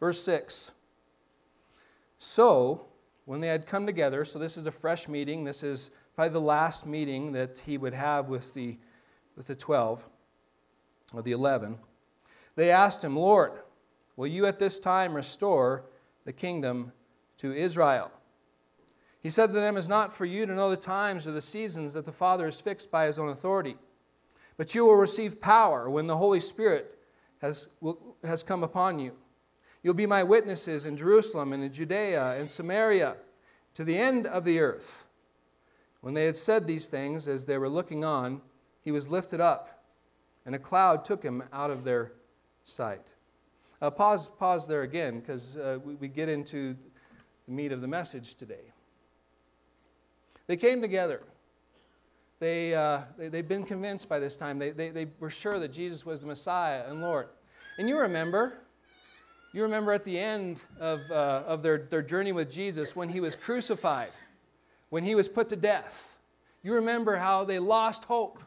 Verse 0.00 0.22
6 0.22 0.72
so, 2.18 2.86
when 3.26 3.40
they 3.40 3.48
had 3.48 3.66
come 3.66 3.84
together, 3.84 4.24
so 4.24 4.38
this 4.38 4.56
is 4.56 4.66
a 4.66 4.72
fresh 4.72 5.08
meeting, 5.08 5.44
this 5.44 5.62
is 5.62 5.90
probably 6.14 6.32
the 6.32 6.40
last 6.40 6.86
meeting 6.86 7.32
that 7.32 7.58
he 7.66 7.76
would 7.76 7.92
have 7.92 8.28
with 8.28 8.54
the, 8.54 8.78
with 9.36 9.48
the 9.48 9.54
12 9.54 10.08
or 11.12 11.22
the 11.22 11.32
11, 11.32 11.76
they 12.54 12.70
asked 12.70 13.02
him, 13.02 13.16
Lord, 13.16 13.52
will 14.16 14.28
you 14.28 14.46
at 14.46 14.58
this 14.58 14.78
time 14.78 15.12
restore 15.12 15.84
the 16.24 16.32
kingdom 16.32 16.92
to 17.38 17.52
Israel? 17.52 18.10
He 19.22 19.28
said 19.28 19.48
to 19.48 19.54
them, 19.54 19.76
It's 19.76 19.88
not 19.88 20.12
for 20.12 20.24
you 20.24 20.46
to 20.46 20.54
know 20.54 20.70
the 20.70 20.76
times 20.76 21.26
or 21.26 21.32
the 21.32 21.40
seasons 21.40 21.92
that 21.94 22.04
the 22.04 22.12
Father 22.12 22.44
has 22.44 22.60
fixed 22.60 22.92
by 22.92 23.06
his 23.06 23.18
own 23.18 23.30
authority, 23.30 23.76
but 24.56 24.72
you 24.72 24.86
will 24.86 24.94
receive 24.94 25.40
power 25.40 25.90
when 25.90 26.06
the 26.06 26.16
Holy 26.16 26.40
Spirit 26.40 26.96
has, 27.42 27.68
will, 27.80 28.16
has 28.22 28.44
come 28.44 28.62
upon 28.62 29.00
you 29.00 29.12
You'll 29.86 29.94
be 29.94 30.04
my 30.04 30.24
witnesses 30.24 30.84
in 30.86 30.96
Jerusalem 30.96 31.52
and 31.52 31.62
in 31.62 31.70
Judea 31.70 32.40
and 32.40 32.50
Samaria 32.50 33.14
to 33.74 33.84
the 33.84 33.96
end 33.96 34.26
of 34.26 34.42
the 34.42 34.58
earth. 34.58 35.06
When 36.00 36.12
they 36.12 36.24
had 36.24 36.34
said 36.34 36.66
these 36.66 36.88
things, 36.88 37.28
as 37.28 37.44
they 37.44 37.56
were 37.56 37.68
looking 37.68 38.04
on, 38.04 38.40
he 38.80 38.90
was 38.90 39.08
lifted 39.08 39.40
up, 39.40 39.84
and 40.44 40.56
a 40.56 40.58
cloud 40.58 41.04
took 41.04 41.22
him 41.22 41.44
out 41.52 41.70
of 41.70 41.84
their 41.84 42.14
sight. 42.64 43.12
Uh, 43.80 43.88
pause, 43.88 44.28
pause 44.28 44.66
there 44.66 44.82
again, 44.82 45.20
because 45.20 45.56
uh, 45.56 45.78
we, 45.84 45.94
we 45.94 46.08
get 46.08 46.28
into 46.28 46.74
the 47.46 47.52
meat 47.52 47.70
of 47.70 47.80
the 47.80 47.86
message 47.86 48.34
today. 48.34 48.72
They 50.48 50.56
came 50.56 50.80
together. 50.80 51.22
They, 52.40 52.74
uh, 52.74 53.02
they, 53.16 53.28
they'd 53.28 53.46
been 53.46 53.62
convinced 53.62 54.08
by 54.08 54.18
this 54.18 54.36
time. 54.36 54.58
They, 54.58 54.72
they, 54.72 54.90
they 54.90 55.06
were 55.20 55.30
sure 55.30 55.60
that 55.60 55.72
Jesus 55.72 56.04
was 56.04 56.18
the 56.18 56.26
Messiah 56.26 56.86
and 56.88 57.02
Lord. 57.02 57.28
And 57.78 57.88
you 57.88 57.96
remember, 57.96 58.65
you 59.56 59.62
remember 59.62 59.94
at 59.94 60.04
the 60.04 60.18
end 60.18 60.60
of, 60.78 61.00
uh, 61.10 61.42
of 61.46 61.62
their, 61.62 61.78
their 61.78 62.02
journey 62.02 62.30
with 62.30 62.50
Jesus 62.50 62.94
when 62.94 63.08
he 63.08 63.20
was 63.20 63.34
crucified, 63.34 64.12
when 64.90 65.02
he 65.02 65.14
was 65.14 65.28
put 65.28 65.48
to 65.48 65.56
death. 65.56 66.18
You 66.62 66.74
remember 66.74 67.16
how 67.16 67.42
they 67.42 67.58
lost 67.58 68.04
hope. 68.04 68.38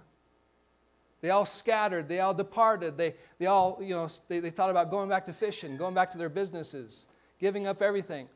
They 1.22 1.32
all 1.32 1.48
scattered, 1.48 2.08
they 2.08 2.20
all 2.20 2.36
departed, 2.36 2.96
they, 2.96 3.16
they 3.40 3.48
all, 3.48 3.80
you 3.82 3.96
know, 3.96 4.08
they, 4.28 4.40
they 4.40 4.52
thought 4.52 4.70
about 4.70 4.92
going 4.92 5.10
back 5.10 5.26
to 5.26 5.34
fishing, 5.34 5.78
going 5.78 5.96
back 5.96 6.12
to 6.12 6.20
their 6.20 6.30
businesses, 6.30 7.08
giving 7.40 7.66
up 7.66 7.82
everything. 7.82 8.28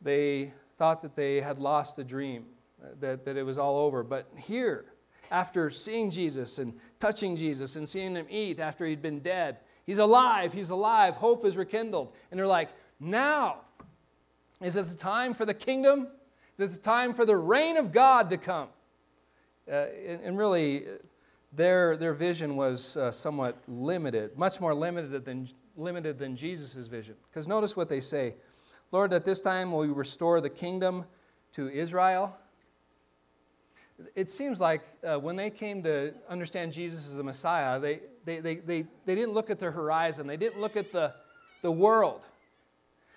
They 0.00 0.54
thought 0.78 1.02
that 1.02 1.14
they 1.14 1.42
had 1.42 1.58
lost 1.58 1.96
the 1.96 2.04
dream, 2.04 2.46
that, 3.00 3.26
that 3.26 3.36
it 3.36 3.42
was 3.42 3.58
all 3.58 3.76
over. 3.76 4.02
But 4.02 4.32
here, 4.34 4.86
after 5.30 5.68
seeing 5.68 6.08
Jesus 6.08 6.58
and 6.58 6.72
touching 6.98 7.36
Jesus 7.36 7.76
and 7.76 7.86
seeing 7.86 8.16
him 8.16 8.26
eat 8.30 8.60
after 8.60 8.86
he'd 8.86 9.02
been 9.02 9.20
dead, 9.20 9.58
He's 9.86 9.98
alive. 9.98 10.52
He's 10.52 10.70
alive. 10.70 11.14
Hope 11.14 11.44
is 11.44 11.56
rekindled. 11.56 12.12
And 12.30 12.38
they're 12.38 12.46
like, 12.46 12.70
now 12.98 13.60
is 14.60 14.76
it 14.76 14.86
the 14.86 14.94
time 14.94 15.32
for 15.32 15.46
the 15.46 15.54
kingdom? 15.54 16.08
Is 16.58 16.70
it 16.70 16.72
the 16.72 16.78
time 16.78 17.14
for 17.14 17.24
the 17.24 17.36
reign 17.36 17.76
of 17.76 17.92
God 17.92 18.28
to 18.30 18.36
come? 18.36 18.68
Uh, 19.70 19.86
and, 20.06 20.20
and, 20.22 20.38
really, 20.38 20.84
their, 21.52 21.96
their 21.96 22.12
vision 22.12 22.56
was 22.56 22.96
uh, 22.96 23.10
somewhat 23.10 23.56
limited, 23.68 24.36
much 24.36 24.60
more 24.60 24.74
limited 24.74 25.24
than, 25.24 25.48
limited 25.76 26.18
than 26.18 26.36
Jesus' 26.36 26.86
vision. 26.86 27.14
Because 27.30 27.48
notice 27.48 27.76
what 27.76 27.88
they 27.88 28.00
say 28.00 28.34
Lord, 28.92 29.12
at 29.12 29.24
this 29.24 29.40
time 29.40 29.70
will 29.70 29.86
you 29.86 29.94
restore 29.94 30.40
the 30.40 30.50
kingdom 30.50 31.04
to 31.52 31.68
Israel? 31.68 32.36
It 34.14 34.30
seems 34.30 34.60
like 34.60 34.82
uh, 35.04 35.18
when 35.18 35.36
they 35.36 35.50
came 35.50 35.82
to 35.82 36.12
understand 36.28 36.72
Jesus 36.72 37.06
as 37.06 37.16
the 37.16 37.22
Messiah, 37.22 37.78
they, 37.78 38.00
they, 38.24 38.40
they, 38.40 38.56
they, 38.56 38.84
they 39.06 39.14
didn't 39.14 39.32
look 39.32 39.50
at 39.50 39.58
the 39.58 39.70
horizon, 39.70 40.26
they 40.26 40.36
didn't 40.36 40.60
look 40.60 40.76
at 40.76 40.92
the, 40.92 41.14
the 41.62 41.70
world. 41.70 42.22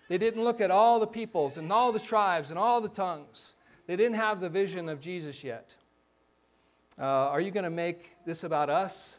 They 0.09 0.17
didn't 0.17 0.43
look 0.43 0.61
at 0.61 0.69
all 0.69 0.99
the 0.99 1.07
peoples 1.07 1.57
and 1.57 1.71
all 1.71 1.91
the 1.91 1.99
tribes 1.99 2.49
and 2.49 2.59
all 2.59 2.81
the 2.81 2.89
tongues. 2.89 3.55
They 3.87 3.95
didn't 3.95 4.15
have 4.15 4.41
the 4.41 4.49
vision 4.49 4.89
of 4.89 4.99
Jesus 4.99 5.43
yet. 5.43 5.75
Uh, 6.99 7.03
are 7.03 7.41
you 7.41 7.51
going 7.51 7.63
to 7.63 7.69
make 7.69 8.11
this 8.25 8.43
about 8.43 8.69
us? 8.69 9.17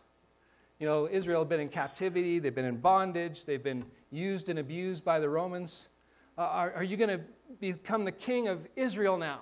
You 0.78 0.86
know, 0.86 1.08
Israel 1.10 1.40
had 1.40 1.48
been 1.48 1.60
in 1.60 1.68
captivity, 1.68 2.38
they've 2.38 2.54
been 2.54 2.64
in 2.64 2.76
bondage, 2.76 3.44
they've 3.44 3.62
been 3.62 3.84
used 4.10 4.48
and 4.48 4.58
abused 4.58 5.04
by 5.04 5.18
the 5.18 5.28
Romans. 5.28 5.88
Uh, 6.36 6.42
are, 6.42 6.72
are 6.74 6.82
you 6.82 6.96
going 6.96 7.10
to 7.10 7.20
become 7.60 8.04
the 8.04 8.12
king 8.12 8.48
of 8.48 8.66
Israel 8.76 9.16
now? 9.16 9.40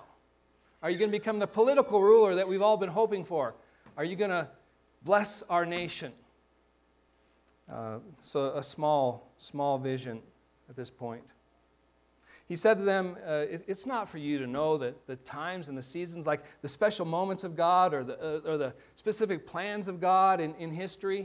Are 0.83 0.89
you 0.89 0.97
going 0.97 1.09
to 1.09 1.17
become 1.17 1.39
the 1.39 1.47
political 1.47 2.01
ruler 2.01 2.35
that 2.35 2.45
we've 2.45 2.61
all 2.61 2.75
been 2.75 2.89
hoping 2.89 3.23
for? 3.23 3.55
Are 3.95 4.03
you 4.03 4.17
going 4.17 4.31
to 4.31 4.49
bless 5.03 5.41
our 5.49 5.65
nation? 5.65 6.11
Uh, 7.71 7.99
so, 8.21 8.53
a 8.57 8.61
small, 8.61 9.31
small 9.37 9.77
vision 9.77 10.21
at 10.69 10.75
this 10.75 10.91
point. 10.91 11.23
He 12.49 12.57
said 12.57 12.77
to 12.79 12.83
them, 12.83 13.15
uh, 13.25 13.45
it, 13.49 13.63
It's 13.65 13.85
not 13.85 14.09
for 14.09 14.17
you 14.17 14.37
to 14.39 14.45
know 14.45 14.77
that 14.77 15.07
the 15.07 15.15
times 15.15 15.69
and 15.69 15.77
the 15.77 15.81
seasons, 15.81 16.27
like 16.27 16.43
the 16.61 16.67
special 16.67 17.05
moments 17.05 17.45
of 17.45 17.55
God 17.55 17.93
or 17.93 18.03
the, 18.03 18.19
uh, 18.19 18.51
or 18.51 18.57
the 18.57 18.73
specific 18.95 19.47
plans 19.47 19.87
of 19.87 20.01
God 20.01 20.41
in, 20.41 20.53
in 20.55 20.73
history. 20.73 21.19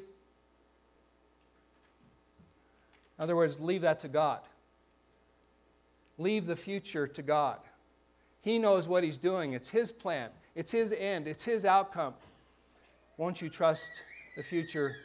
In 3.18 3.24
other 3.24 3.34
words, 3.34 3.58
leave 3.58 3.82
that 3.82 3.98
to 4.00 4.08
God. 4.08 4.42
Leave 6.16 6.46
the 6.46 6.54
future 6.54 7.08
to 7.08 7.22
God. 7.22 7.58
He 8.40 8.58
knows 8.58 8.88
what 8.88 9.04
He's 9.04 9.18
doing, 9.18 9.52
it's 9.52 9.70
His 9.70 9.92
plan, 9.92 10.30
it's 10.54 10.70
His 10.70 10.92
end, 10.92 11.26
it's 11.26 11.44
His 11.44 11.64
outcome. 11.64 12.14
Won't 13.16 13.42
you 13.42 13.48
trust 13.48 14.04
the 14.36 14.42
future 14.42 14.96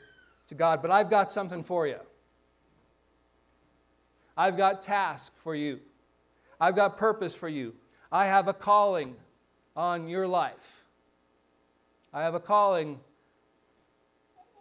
to 0.48 0.56
God? 0.56 0.82
But 0.82 0.92
I've 0.92 1.10
got 1.10 1.32
something 1.32 1.64
for 1.64 1.88
you. 1.88 2.00
I've 4.38 4.58
got 4.58 4.82
task 4.82 5.34
for 5.44 5.56
you. 5.56 5.80
I've 6.60 6.76
got 6.76 6.98
purpose 6.98 7.36
for 7.36 7.50
you. 7.50 7.74
I 8.12 8.26
have 8.26 8.48
a 8.48 8.54
calling 8.54 9.16
on 9.76 10.08
your 10.08 10.28
life. 10.28 10.86
I 12.14 12.22
have 12.22 12.36
a 12.36 12.40
calling 12.40 13.00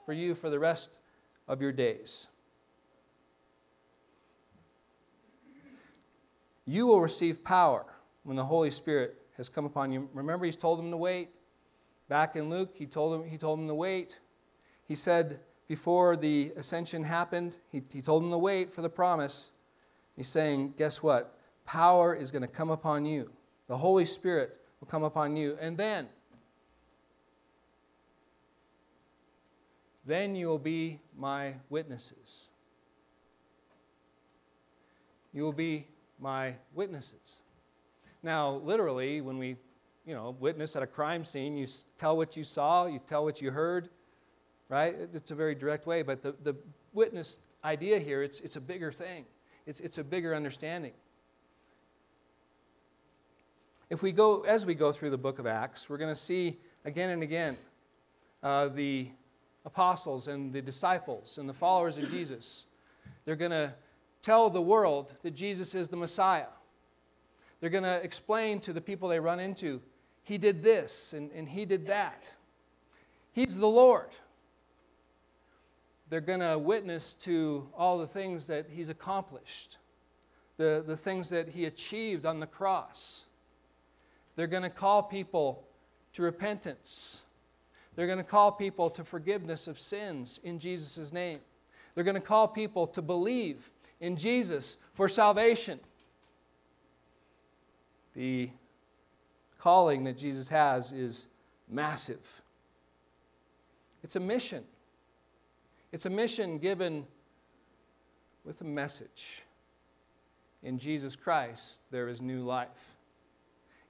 for 0.06 0.12
you 0.12 0.34
for 0.34 0.48
the 0.48 0.58
rest 0.58 0.90
of 1.46 1.60
your 1.60 1.72
days. 1.72 2.28
You 6.64 6.86
will 6.86 7.00
receive 7.00 7.44
power 7.44 7.91
when 8.24 8.36
the 8.36 8.44
Holy 8.44 8.70
Spirit 8.70 9.16
has 9.36 9.48
come 9.48 9.64
upon 9.64 9.92
you. 9.92 10.08
Remember, 10.12 10.44
he's 10.44 10.56
told 10.56 10.78
them 10.78 10.90
to 10.90 10.96
wait. 10.96 11.30
Back 12.08 12.36
in 12.36 12.50
Luke, 12.50 12.70
he 12.74 12.86
told 12.86 13.12
them, 13.12 13.28
he 13.28 13.38
told 13.38 13.58
them 13.58 13.68
to 13.68 13.74
wait. 13.74 14.18
He 14.86 14.94
said 14.94 15.40
before 15.68 16.16
the 16.16 16.52
ascension 16.56 17.02
happened, 17.02 17.56
he, 17.70 17.82
he 17.92 18.02
told 18.02 18.22
them 18.22 18.30
to 18.30 18.38
wait 18.38 18.70
for 18.70 18.82
the 18.82 18.88
promise. 18.88 19.52
He's 20.16 20.28
saying, 20.28 20.74
guess 20.76 21.02
what? 21.02 21.38
Power 21.64 22.14
is 22.14 22.30
going 22.30 22.42
to 22.42 22.48
come 22.48 22.70
upon 22.70 23.04
you. 23.04 23.30
The 23.68 23.76
Holy 23.76 24.04
Spirit 24.04 24.60
will 24.80 24.88
come 24.88 25.04
upon 25.04 25.36
you. 25.36 25.56
And 25.60 25.76
then, 25.76 26.08
then 30.04 30.34
you 30.34 30.48
will 30.48 30.58
be 30.58 31.00
my 31.16 31.54
witnesses. 31.70 32.48
You 35.32 35.44
will 35.44 35.52
be 35.52 35.86
my 36.20 36.56
witnesses. 36.74 37.40
Now, 38.22 38.60
literally, 38.64 39.20
when 39.20 39.38
we, 39.38 39.56
you 40.06 40.14
know, 40.14 40.36
witness 40.38 40.76
at 40.76 40.82
a 40.82 40.86
crime 40.86 41.24
scene, 41.24 41.56
you 41.56 41.66
tell 41.98 42.16
what 42.16 42.36
you 42.36 42.44
saw, 42.44 42.86
you 42.86 43.00
tell 43.08 43.24
what 43.24 43.40
you 43.40 43.50
heard, 43.50 43.88
right? 44.68 44.94
It's 45.12 45.30
a 45.30 45.34
very 45.34 45.54
direct 45.54 45.86
way, 45.86 46.02
but 46.02 46.22
the, 46.22 46.34
the 46.42 46.54
witness 46.92 47.40
idea 47.64 47.98
here, 47.98 48.22
it's, 48.22 48.40
it's 48.40 48.56
a 48.56 48.60
bigger 48.60 48.92
thing. 48.92 49.24
It's, 49.66 49.80
it's 49.80 49.98
a 49.98 50.04
bigger 50.04 50.34
understanding. 50.34 50.92
If 53.90 54.02
we 54.02 54.12
go, 54.12 54.42
as 54.42 54.64
we 54.64 54.74
go 54.74 54.92
through 54.92 55.10
the 55.10 55.18
book 55.18 55.38
of 55.38 55.46
Acts, 55.46 55.90
we're 55.90 55.98
going 55.98 56.14
to 56.14 56.20
see 56.20 56.58
again 56.84 57.10
and 57.10 57.22
again 57.22 57.56
uh, 58.42 58.68
the 58.68 59.08
apostles 59.64 60.28
and 60.28 60.52
the 60.52 60.62
disciples 60.62 61.38
and 61.38 61.48
the 61.48 61.54
followers 61.54 61.98
of 61.98 62.10
Jesus. 62.10 62.66
They're 63.24 63.36
going 63.36 63.50
to 63.50 63.74
tell 64.22 64.48
the 64.50 64.62
world 64.62 65.12
that 65.22 65.32
Jesus 65.32 65.74
is 65.74 65.88
the 65.88 65.96
Messiah. 65.96 66.46
They're 67.62 67.70
going 67.70 67.84
to 67.84 68.02
explain 68.02 68.58
to 68.62 68.72
the 68.72 68.80
people 68.80 69.08
they 69.08 69.20
run 69.20 69.38
into, 69.38 69.80
He 70.24 70.36
did 70.36 70.64
this 70.64 71.12
and, 71.12 71.30
and 71.30 71.48
He 71.48 71.64
did 71.64 71.86
that. 71.86 72.34
He's 73.32 73.56
the 73.56 73.68
Lord. 73.68 74.08
They're 76.10 76.20
going 76.20 76.40
to 76.40 76.58
witness 76.58 77.14
to 77.20 77.68
all 77.78 77.98
the 77.98 78.06
things 78.08 78.46
that 78.46 78.66
He's 78.68 78.88
accomplished, 78.88 79.78
the, 80.56 80.82
the 80.84 80.96
things 80.96 81.28
that 81.28 81.50
He 81.50 81.66
achieved 81.66 82.26
on 82.26 82.40
the 82.40 82.48
cross. 82.48 83.26
They're 84.34 84.48
going 84.48 84.64
to 84.64 84.68
call 84.68 85.04
people 85.04 85.62
to 86.14 86.22
repentance. 86.22 87.22
They're 87.94 88.08
going 88.08 88.18
to 88.18 88.24
call 88.24 88.50
people 88.50 88.90
to 88.90 89.04
forgiveness 89.04 89.68
of 89.68 89.78
sins 89.78 90.40
in 90.42 90.58
Jesus' 90.58 91.12
name. 91.12 91.38
They're 91.94 92.02
going 92.02 92.16
to 92.16 92.20
call 92.20 92.48
people 92.48 92.88
to 92.88 93.02
believe 93.02 93.70
in 94.00 94.16
Jesus 94.16 94.78
for 94.94 95.08
salvation. 95.08 95.78
The 98.14 98.50
calling 99.58 100.04
that 100.04 100.16
Jesus 100.16 100.48
has 100.48 100.92
is 100.92 101.28
massive. 101.68 102.42
It's 104.02 104.16
a 104.16 104.20
mission. 104.20 104.64
It's 105.92 106.06
a 106.06 106.10
mission 106.10 106.58
given 106.58 107.06
with 108.44 108.60
a 108.60 108.64
message. 108.64 109.42
In 110.62 110.78
Jesus 110.78 111.16
Christ, 111.16 111.80
there 111.90 112.08
is 112.08 112.20
new 112.20 112.42
life. 112.42 112.96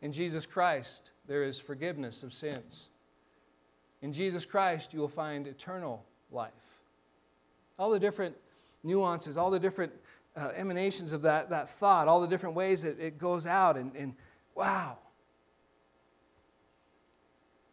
In 0.01 0.13
Jesus 0.13 0.47
Christ, 0.47 1.11
there 1.27 1.45
is 1.45 1.61
forgiveness 1.61 2.23
of 2.23 2.33
sins. 2.33 2.91
In 4.03 4.13
Jesus 4.13 4.45
Christ, 4.45 4.93
you 4.93 5.01
will 5.01 5.09
find 5.09 5.47
eternal 5.47 6.05
life. 6.31 6.51
All 7.79 7.91
the 7.91 8.01
different 8.01 8.37
nuances, 8.83 9.37
all 9.37 9.51
the 9.51 9.61
different 9.61 9.93
uh, 10.37 10.51
emanations 10.57 11.13
of 11.13 11.23
that, 11.23 11.51
that 11.51 11.69
thought, 11.69 12.09
all 12.09 12.21
the 12.21 12.27
different 12.27 12.55
ways 12.55 12.85
it, 12.85 12.99
it 12.99 13.19
goes 13.19 13.47
out, 13.47 13.77
and, 13.77 13.95
and 13.95 14.15
wow. 14.55 14.99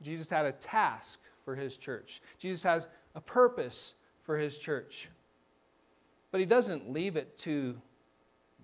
Jesus 0.01 0.29
had 0.29 0.45
a 0.45 0.51
task 0.51 1.19
for 1.43 1.55
his 1.55 1.77
church. 1.77 2.21
Jesus 2.37 2.63
has 2.63 2.87
a 3.15 3.21
purpose 3.21 3.95
for 4.23 4.37
his 4.37 4.57
church. 4.57 5.09
But 6.31 6.39
he 6.39 6.45
doesn't 6.45 6.91
leave 6.91 7.15
it 7.15 7.37
to 7.39 7.75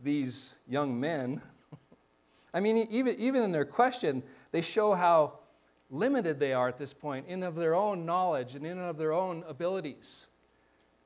these 0.04 0.56
young 0.68 1.00
men. 1.00 1.42
I 2.54 2.60
mean, 2.60 2.88
even, 2.90 3.16
even 3.20 3.44
in 3.44 3.52
their 3.52 3.66
question, 3.66 4.24
they 4.52 4.62
show 4.62 4.94
how 4.94 5.40
limited 5.90 6.40
they 6.40 6.54
are 6.54 6.68
at 6.68 6.78
this 6.78 6.94
point 6.94 7.28
in 7.28 7.44
of 7.44 7.56
their 7.56 7.76
own 7.76 8.06
knowledge 8.06 8.56
and 8.56 8.66
in 8.66 8.78
of 8.78 8.98
their 8.98 9.14
own 9.14 9.44
abilities. 9.48 10.28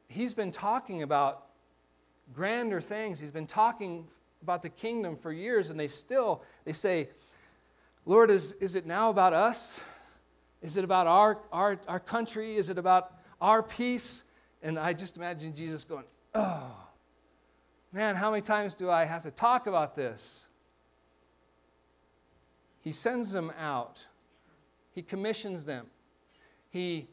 He's 0.07 0.33
been 0.33 0.51
talking 0.51 1.03
about 1.03 1.48
grander 2.33 2.81
things. 2.81 3.19
He's 3.19 3.31
been 3.31 3.47
talking 3.47 4.07
about 4.41 4.61
the 4.61 4.69
kingdom 4.69 5.15
for 5.15 5.31
years, 5.31 5.69
and 5.69 5.79
they 5.79 5.87
still 5.87 6.43
they 6.65 6.73
say, 6.73 7.09
Lord, 8.05 8.31
is, 8.31 8.53
is 8.53 8.75
it 8.75 8.85
now 8.85 9.09
about 9.09 9.33
us? 9.33 9.79
Is 10.61 10.77
it 10.77 10.83
about 10.83 11.07
our, 11.07 11.39
our, 11.51 11.79
our 11.87 11.99
country? 11.99 12.55
Is 12.55 12.69
it 12.69 12.77
about 12.77 13.13
our 13.39 13.63
peace? 13.63 14.23
And 14.61 14.77
I 14.77 14.93
just 14.93 15.17
imagine 15.17 15.55
Jesus 15.55 15.83
going, 15.83 16.05
Oh, 16.33 16.75
man, 17.91 18.15
how 18.15 18.31
many 18.31 18.41
times 18.41 18.75
do 18.75 18.89
I 18.89 19.05
have 19.05 19.23
to 19.23 19.31
talk 19.31 19.67
about 19.67 19.95
this? 19.95 20.47
He 22.81 22.91
sends 22.91 23.31
them 23.31 23.51
out, 23.59 23.99
He 24.93 25.01
commissions 25.01 25.65
them, 25.65 25.87
He 26.69 27.07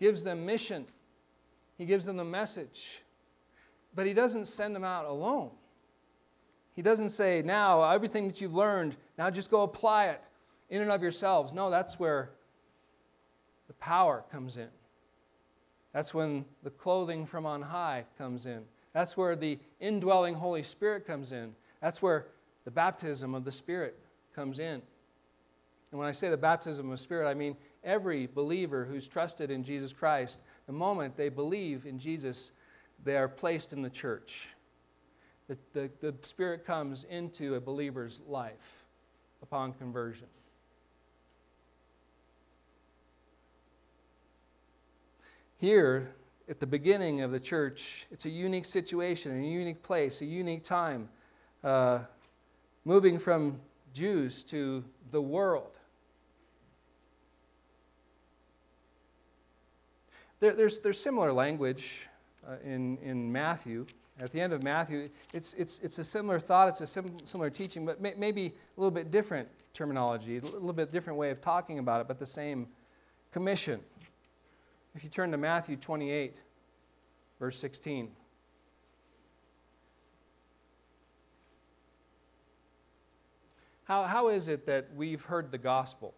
gives 0.00 0.24
them 0.24 0.46
mission, 0.46 0.86
He 1.76 1.84
gives 1.84 2.04
them 2.04 2.16
the 2.16 2.24
message. 2.24 3.02
But 3.94 4.06
he 4.06 4.12
doesn't 4.12 4.46
send 4.46 4.74
them 4.74 4.84
out 4.84 5.06
alone. 5.06 5.50
He 6.74 6.82
doesn't 6.82 7.10
say, 7.10 7.42
now, 7.42 7.88
everything 7.90 8.26
that 8.26 8.40
you've 8.40 8.54
learned, 8.54 8.96
now 9.16 9.30
just 9.30 9.50
go 9.50 9.62
apply 9.62 10.06
it 10.06 10.24
in 10.70 10.82
and 10.82 10.90
of 10.90 11.02
yourselves. 11.02 11.52
No, 11.52 11.70
that's 11.70 11.98
where 11.98 12.30
the 13.68 13.74
power 13.74 14.24
comes 14.32 14.56
in. 14.56 14.68
That's 15.92 16.12
when 16.12 16.44
the 16.64 16.70
clothing 16.70 17.24
from 17.26 17.46
on 17.46 17.62
high 17.62 18.04
comes 18.18 18.46
in. 18.46 18.62
That's 18.92 19.16
where 19.16 19.36
the 19.36 19.58
indwelling 19.78 20.34
Holy 20.34 20.64
Spirit 20.64 21.06
comes 21.06 21.30
in. 21.30 21.54
That's 21.80 22.02
where 22.02 22.26
the 22.64 22.70
baptism 22.70 23.34
of 23.34 23.44
the 23.44 23.52
Spirit 23.52 23.96
comes 24.34 24.58
in. 24.58 24.82
And 25.90 26.00
when 26.00 26.08
I 26.08 26.12
say 26.12 26.28
the 26.28 26.36
baptism 26.36 26.86
of 26.86 26.98
the 26.98 27.02
Spirit, 27.02 27.28
I 27.28 27.34
mean 27.34 27.56
every 27.84 28.26
believer 28.26 28.84
who's 28.84 29.06
trusted 29.06 29.52
in 29.52 29.62
Jesus 29.62 29.92
Christ, 29.92 30.40
the 30.66 30.72
moment 30.72 31.16
they 31.16 31.28
believe 31.28 31.86
in 31.86 32.00
Jesus, 32.00 32.50
they 33.04 33.16
are 33.16 33.28
placed 33.28 33.72
in 33.72 33.82
the 33.82 33.90
church. 33.90 34.48
The, 35.48 35.58
the, 35.72 35.90
the 36.00 36.14
Spirit 36.22 36.64
comes 36.64 37.04
into 37.04 37.54
a 37.54 37.60
believer's 37.60 38.20
life 38.26 38.84
upon 39.42 39.74
conversion. 39.74 40.26
Here, 45.58 46.14
at 46.48 46.60
the 46.60 46.66
beginning 46.66 47.20
of 47.20 47.30
the 47.30 47.40
church, 47.40 48.06
it's 48.10 48.26
a 48.26 48.30
unique 48.30 48.66
situation, 48.66 49.38
a 49.38 49.46
unique 49.46 49.82
place, 49.82 50.20
a 50.20 50.26
unique 50.26 50.64
time, 50.64 51.08
uh, 51.62 52.00
moving 52.84 53.18
from 53.18 53.60
Jews 53.92 54.42
to 54.44 54.84
the 55.10 55.20
world. 55.20 55.70
There, 60.40 60.54
there's, 60.54 60.78
there's 60.80 61.00
similar 61.00 61.32
language 61.32 62.08
uh, 62.48 62.56
in, 62.64 62.98
in 62.98 63.30
Matthew. 63.30 63.86
At 64.20 64.30
the 64.30 64.40
end 64.40 64.52
of 64.52 64.62
Matthew, 64.62 65.08
it's, 65.32 65.54
it's, 65.54 65.80
it's 65.80 65.98
a 65.98 66.04
similar 66.04 66.38
thought, 66.38 66.68
it's 66.68 66.80
a 66.80 66.86
sim- 66.86 67.18
similar 67.24 67.50
teaching, 67.50 67.84
but 67.84 68.00
may, 68.00 68.14
maybe 68.16 68.46
a 68.46 68.80
little 68.80 68.92
bit 68.92 69.10
different 69.10 69.48
terminology, 69.72 70.38
a 70.38 70.40
little 70.40 70.72
bit 70.72 70.92
different 70.92 71.18
way 71.18 71.30
of 71.30 71.40
talking 71.40 71.80
about 71.80 72.00
it, 72.00 72.06
but 72.06 72.18
the 72.18 72.26
same 72.26 72.68
commission. 73.32 73.80
If 74.94 75.02
you 75.02 75.10
turn 75.10 75.32
to 75.32 75.36
Matthew 75.36 75.76
28, 75.76 76.36
verse 77.40 77.58
16. 77.58 78.10
How, 83.84 84.04
how 84.04 84.28
is 84.28 84.48
it 84.48 84.66
that 84.66 84.88
we've 84.96 85.22
heard 85.22 85.50
the 85.50 85.58
gospel? 85.58 86.14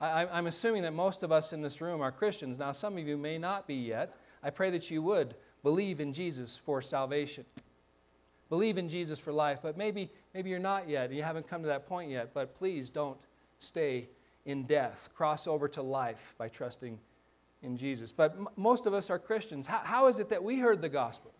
I, 0.00 0.26
I'm 0.26 0.46
assuming 0.46 0.82
that 0.82 0.92
most 0.92 1.22
of 1.22 1.32
us 1.32 1.52
in 1.52 1.62
this 1.62 1.80
room 1.80 2.00
are 2.00 2.12
Christians. 2.12 2.58
Now, 2.58 2.72
some 2.72 2.98
of 2.98 3.08
you 3.08 3.16
may 3.16 3.38
not 3.38 3.66
be 3.66 3.74
yet. 3.74 4.14
I 4.46 4.50
pray 4.50 4.70
that 4.70 4.92
you 4.92 5.02
would 5.02 5.34
believe 5.64 5.98
in 5.98 6.12
Jesus 6.12 6.56
for 6.56 6.80
salvation. 6.80 7.44
Believe 8.48 8.78
in 8.78 8.88
Jesus 8.88 9.18
for 9.18 9.32
life, 9.32 9.58
but 9.60 9.76
maybe, 9.76 10.08
maybe 10.34 10.50
you're 10.50 10.60
not 10.60 10.88
yet. 10.88 11.12
You 11.12 11.24
haven't 11.24 11.48
come 11.48 11.62
to 11.62 11.68
that 11.68 11.88
point 11.88 12.12
yet, 12.12 12.32
but 12.32 12.54
please 12.54 12.88
don't 12.88 13.18
stay 13.58 14.08
in 14.44 14.62
death. 14.62 15.08
Cross 15.16 15.48
over 15.48 15.66
to 15.66 15.82
life 15.82 16.36
by 16.38 16.48
trusting 16.48 16.96
in 17.64 17.76
Jesus. 17.76 18.12
But 18.12 18.36
m- 18.38 18.46
most 18.54 18.86
of 18.86 18.94
us 18.94 19.10
are 19.10 19.18
Christians. 19.18 19.66
How, 19.66 19.80
how 19.82 20.06
is 20.06 20.20
it 20.20 20.28
that 20.28 20.44
we 20.44 20.60
heard 20.60 20.80
the 20.80 20.88
gospel? 20.88 21.32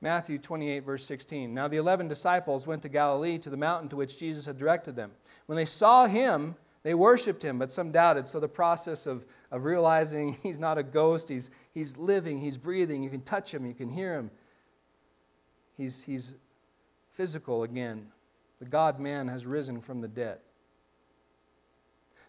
Matthew 0.00 0.38
28, 0.38 0.80
verse 0.80 1.04
16. 1.04 1.52
Now 1.52 1.68
the 1.68 1.76
eleven 1.76 2.08
disciples 2.08 2.66
went 2.66 2.80
to 2.80 2.88
Galilee 2.88 3.36
to 3.40 3.50
the 3.50 3.58
mountain 3.58 3.90
to 3.90 3.96
which 3.96 4.18
Jesus 4.18 4.46
had 4.46 4.56
directed 4.56 4.96
them. 4.96 5.10
When 5.44 5.56
they 5.56 5.66
saw 5.66 6.06
him, 6.06 6.56
they 6.82 6.94
worshiped 6.94 7.42
him, 7.42 7.58
but 7.58 7.70
some 7.70 7.92
doubted. 7.92 8.26
So 8.26 8.40
the 8.40 8.48
process 8.48 9.06
of, 9.06 9.24
of 9.50 9.64
realizing 9.64 10.32
he's 10.42 10.58
not 10.58 10.78
a 10.78 10.82
ghost, 10.82 11.28
he's, 11.28 11.50
he's 11.72 11.96
living, 11.96 12.38
he's 12.38 12.56
breathing, 12.56 13.02
you 13.02 13.10
can 13.10 13.22
touch 13.22 13.52
him, 13.52 13.64
you 13.66 13.74
can 13.74 13.88
hear 13.88 14.14
him. 14.14 14.30
He's, 15.76 16.02
he's 16.02 16.34
physical 17.10 17.62
again. 17.62 18.06
The 18.58 18.66
God 18.66 19.00
man 19.00 19.28
has 19.28 19.46
risen 19.46 19.80
from 19.80 20.00
the 20.00 20.08
dead. 20.08 20.38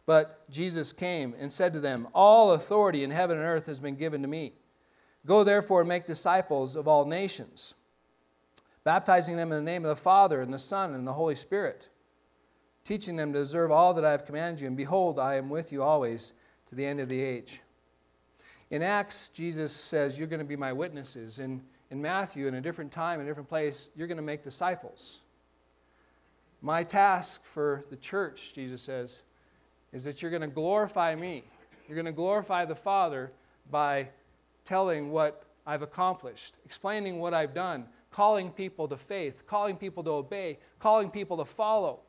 But 0.05 0.49
Jesus 0.49 0.91
came 0.91 1.33
and 1.39 1.51
said 1.51 1.73
to 1.73 1.79
them, 1.79 2.07
All 2.13 2.51
authority 2.51 3.03
in 3.03 3.11
heaven 3.11 3.37
and 3.37 3.45
earth 3.45 3.65
has 3.67 3.79
been 3.79 3.95
given 3.95 4.21
to 4.21 4.27
me. 4.27 4.53
Go 5.25 5.43
therefore 5.43 5.81
and 5.81 5.89
make 5.89 6.05
disciples 6.05 6.75
of 6.75 6.87
all 6.87 7.05
nations, 7.05 7.75
baptizing 8.83 9.37
them 9.37 9.51
in 9.51 9.57
the 9.63 9.71
name 9.71 9.85
of 9.85 9.89
the 9.95 10.01
Father 10.01 10.41
and 10.41 10.53
the 10.53 10.59
Son 10.59 10.93
and 10.93 11.07
the 11.07 11.13
Holy 11.13 11.35
Spirit, 11.35 11.87
teaching 12.83 13.15
them 13.15 13.33
to 13.33 13.39
observe 13.39 13.71
all 13.71 13.93
that 13.93 14.05
I 14.05 14.11
have 14.11 14.25
commanded 14.25 14.61
you. 14.61 14.67
And 14.67 14.77
behold, 14.77 15.19
I 15.19 15.35
am 15.35 15.49
with 15.49 15.71
you 15.71 15.83
always 15.83 16.33
to 16.69 16.75
the 16.75 16.85
end 16.85 16.99
of 16.99 17.09
the 17.09 17.21
age. 17.21 17.61
In 18.71 18.81
Acts, 18.81 19.29
Jesus 19.29 19.71
says, 19.71 20.17
You're 20.17 20.27
going 20.27 20.39
to 20.39 20.45
be 20.45 20.55
my 20.55 20.73
witnesses. 20.73 21.39
In, 21.39 21.61
in 21.91 22.01
Matthew, 22.01 22.47
in 22.47 22.55
a 22.55 22.61
different 22.61 22.91
time, 22.91 23.19
in 23.19 23.25
a 23.25 23.29
different 23.29 23.49
place, 23.49 23.89
you're 23.95 24.07
going 24.07 24.17
to 24.17 24.23
make 24.23 24.43
disciples. 24.43 25.21
My 26.61 26.83
task 26.83 27.43
for 27.43 27.83
the 27.89 27.97
church, 27.97 28.53
Jesus 28.53 28.81
says, 28.81 29.21
is 29.91 30.03
that 30.05 30.21
you're 30.21 30.31
going 30.31 30.41
to 30.41 30.47
glorify 30.47 31.13
me. 31.13 31.43
You're 31.87 31.95
going 31.95 32.05
to 32.05 32.11
glorify 32.11 32.65
the 32.65 32.73
Father 32.73 33.31
by 33.69 34.07
telling 34.65 35.11
what 35.11 35.43
I've 35.67 35.81
accomplished, 35.81 36.55
explaining 36.65 37.19
what 37.19 37.33
I've 37.33 37.53
done, 37.53 37.85
calling 38.11 38.49
people 38.49 38.87
to 38.87 38.97
faith, 38.97 39.45
calling 39.45 39.75
people 39.75 40.03
to 40.03 40.11
obey, 40.11 40.57
calling 40.79 41.09
people 41.09 41.37
to 41.37 41.45
follow. 41.45 41.99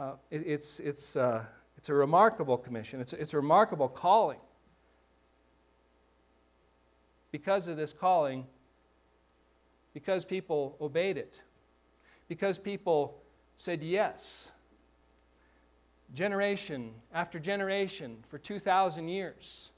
Uh, 0.00 0.12
it, 0.30 0.42
it's, 0.46 0.80
it's, 0.80 1.14
uh, 1.14 1.44
it's 1.76 1.90
a 1.90 1.94
remarkable 1.94 2.56
commission, 2.56 3.02
it's, 3.02 3.12
it's 3.12 3.34
a 3.34 3.36
remarkable 3.36 3.86
calling. 3.86 4.38
Because 7.30 7.68
of 7.68 7.76
this 7.76 7.92
calling, 7.92 8.46
because 9.92 10.24
people 10.24 10.74
obeyed 10.80 11.18
it, 11.18 11.42
because 12.28 12.58
people 12.58 13.20
said 13.56 13.82
yes 13.82 14.52
generation 16.14 16.92
after 17.14 17.38
generation 17.38 18.16
for 18.28 18.38
2,000 18.38 19.06
years. 19.06 19.70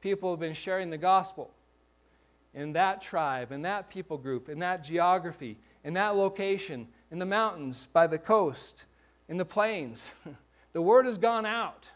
People 0.00 0.30
have 0.30 0.38
been 0.38 0.54
sharing 0.54 0.90
the 0.90 0.98
gospel 0.98 1.50
in 2.54 2.74
that 2.74 3.00
tribe, 3.00 3.50
in 3.50 3.62
that 3.62 3.90
people 3.90 4.18
group, 4.18 4.48
in 4.48 4.58
that 4.58 4.84
geography, 4.84 5.56
in 5.82 5.94
that 5.94 6.14
location, 6.16 6.86
in 7.10 7.18
the 7.18 7.26
mountains, 7.26 7.88
by 7.92 8.06
the 8.06 8.18
coast, 8.18 8.84
in 9.30 9.38
the 9.38 9.44
plains. 9.44 10.10
the 10.74 10.82
word 10.82 11.06
has 11.06 11.16
gone 11.16 11.46
out. 11.46 11.88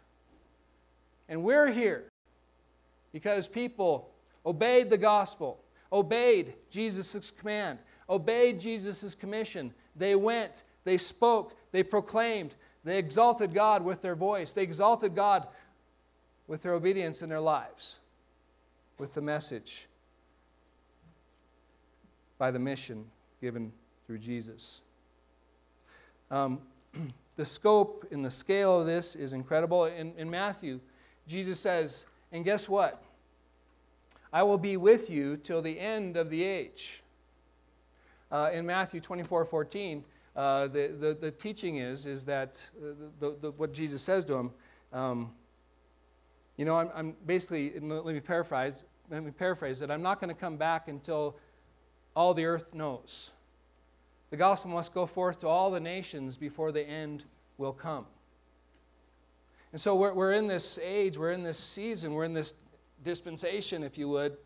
And 1.28 1.42
we're 1.42 1.70
here 1.70 2.04
because 3.12 3.48
people 3.48 4.10
obeyed 4.46 4.88
the 4.88 4.96
gospel, 4.96 5.60
obeyed 5.92 6.54
Jesus' 6.70 7.30
command, 7.30 7.78
obeyed 8.08 8.60
Jesus' 8.60 9.14
commission. 9.14 9.74
They 9.96 10.14
went, 10.14 10.62
they 10.84 10.96
spoke, 10.96 11.56
they 11.72 11.82
proclaimed, 11.82 12.54
they 12.84 12.98
exalted 12.98 13.52
God 13.52 13.84
with 13.84 14.00
their 14.00 14.14
voice. 14.14 14.52
They 14.52 14.62
exalted 14.62 15.14
God 15.14 15.48
with 16.46 16.62
their 16.62 16.74
obedience 16.74 17.22
in 17.22 17.30
their 17.30 17.40
lives, 17.40 17.96
with 18.98 19.14
the 19.14 19.22
message, 19.22 19.88
by 22.36 22.50
the 22.50 22.58
mission 22.58 23.06
given 23.40 23.72
through 24.06 24.18
Jesus. 24.18 24.82
Um, 26.30 26.60
the 27.36 27.44
scope 27.44 28.06
and 28.10 28.24
the 28.24 28.30
scale 28.30 28.80
of 28.80 28.86
this 28.86 29.16
is 29.16 29.32
incredible. 29.32 29.86
In, 29.86 30.12
in 30.16 30.30
Matthew, 30.30 30.80
Jesus 31.26 31.58
says, 31.58 32.04
and 32.32 32.44
guess 32.44 32.68
what? 32.68 33.02
I 34.32 34.42
will 34.42 34.58
be 34.58 34.76
with 34.76 35.10
you 35.10 35.36
till 35.36 35.62
the 35.62 35.78
end 35.78 36.16
of 36.16 36.30
the 36.30 36.42
age. 36.42 37.02
Uh, 38.30 38.50
in 38.52 38.66
Matthew 38.66 39.00
24 39.00 39.44
14, 39.44 40.04
uh, 40.34 40.66
the, 40.66 40.88
the, 40.98 41.16
the, 41.20 41.30
teaching 41.30 41.76
is, 41.76 42.06
is 42.06 42.24
that 42.24 42.64
uh, 42.76 42.94
the, 43.20 43.36
the, 43.40 43.50
what 43.52 43.72
Jesus 43.72 44.02
says 44.02 44.24
to 44.24 44.34
him, 44.34 44.50
um, 44.92 45.30
you 46.56 46.64
know, 46.64 46.76
I'm, 46.76 46.90
I'm 46.94 47.16
basically, 47.26 47.78
let 47.80 48.06
me 48.06 48.20
paraphrase, 48.20 48.82
let 49.10 49.22
me 49.22 49.30
paraphrase 49.30 49.80
it. 49.82 49.90
I'm 49.90 50.02
not 50.02 50.20
going 50.20 50.34
to 50.34 50.40
come 50.40 50.56
back 50.56 50.88
until 50.88 51.36
all 52.16 52.34
the 52.34 52.44
earth 52.44 52.74
knows. 52.74 53.30
The 54.30 54.36
gospel 54.36 54.70
must 54.70 54.92
go 54.92 55.06
forth 55.06 55.40
to 55.40 55.48
all 55.48 55.70
the 55.70 55.80
nations 55.80 56.36
before 56.36 56.72
the 56.72 56.82
end 56.82 57.24
will 57.58 57.72
come. 57.72 58.06
And 59.72 59.80
so 59.80 59.94
we're, 59.94 60.14
we're 60.14 60.32
in 60.32 60.46
this 60.46 60.78
age, 60.82 61.18
we're 61.18 61.32
in 61.32 61.42
this 61.42 61.58
season, 61.58 62.14
we're 62.14 62.24
in 62.24 62.34
this 62.34 62.54
dispensation, 63.02 63.82
if 63.82 63.98
you 63.98 64.08
would, 64.08 64.36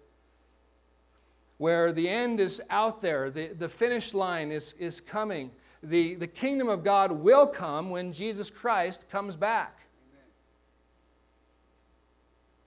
where 1.59 1.93
the 1.93 2.09
end 2.09 2.41
is 2.41 2.61
out 2.71 3.03
there, 3.03 3.31
the, 3.31 3.49
the 3.49 3.69
finish 3.69 4.15
line 4.15 4.51
is, 4.51 4.75
is 4.79 5.01
coming 5.01 5.51
the, 5.83 6.15
the 6.17 6.27
kingdom 6.27 6.69
of 6.69 6.83
God 6.83 7.13
will 7.13 7.47
come 7.47 7.91
when 7.91 8.13
Jesus 8.13 8.51
Christ 8.51 9.09
comes 9.09 9.37
back. 9.37 9.79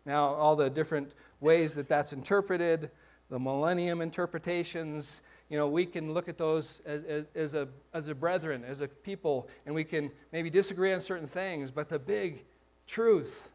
Now, 0.05 0.33
all 0.33 0.55
the 0.55 0.69
different 0.69 1.13
ways 1.41 1.75
that 1.75 1.87
that's 1.87 2.13
interpreted, 2.13 2.89
the 3.29 3.37
millennium 3.37 4.01
interpretations, 4.01 5.21
you 5.51 5.57
know, 5.57 5.67
we 5.67 5.85
can 5.85 6.15
look 6.15 6.27
at 6.27 6.39
those 6.39 6.81
as, 6.85 7.03
as, 7.03 7.25
as, 7.35 7.53
a, 7.53 7.67
as 7.93 8.07
a 8.07 8.15
brethren, 8.15 8.63
as 8.65 8.81
a 8.81 8.87
people, 8.87 9.47
and 9.67 9.75
we 9.75 9.83
can 9.83 10.09
maybe 10.31 10.49
disagree 10.49 10.91
on 10.91 10.99
certain 10.99 11.27
things, 11.27 11.69
but 11.69 11.89
the 11.89 11.99
big 11.99 12.43
truth 12.87 13.51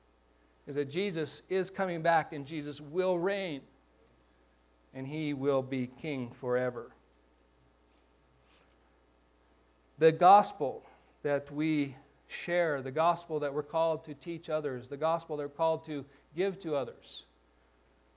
is 0.68 0.76
that 0.76 0.88
Jesus 0.88 1.42
is 1.48 1.70
coming 1.70 2.02
back 2.02 2.32
and 2.32 2.46
Jesus 2.46 2.80
will 2.80 3.18
reign 3.18 3.62
and 4.94 5.06
he 5.06 5.34
will 5.34 5.62
be 5.62 5.88
king 6.00 6.30
forever 6.30 6.92
the 9.98 10.12
gospel 10.12 10.82
that 11.22 11.50
we 11.50 11.96
share, 12.28 12.82
the 12.82 12.90
gospel 12.90 13.40
that 13.40 13.52
we're 13.52 13.62
called 13.62 14.04
to 14.04 14.14
teach 14.14 14.50
others, 14.50 14.88
the 14.88 14.96
gospel 14.96 15.36
that 15.36 15.44
we're 15.44 15.48
called 15.48 15.84
to 15.86 16.04
give 16.34 16.60
to 16.60 16.76
others, 16.76 17.24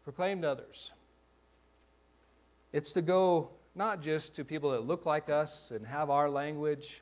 proclaim 0.03 0.41
to 0.41 0.49
others. 0.49 0.91
It's 2.73 2.91
to 2.93 3.01
go 3.01 3.49
not 3.79 4.01
just 4.01 4.35
to 4.35 4.43
people 4.43 4.71
that 4.71 4.85
look 4.85 5.05
like 5.05 5.29
us 5.29 5.71
and 5.71 5.87
have 5.87 6.09
our 6.09 6.29
language, 6.29 7.01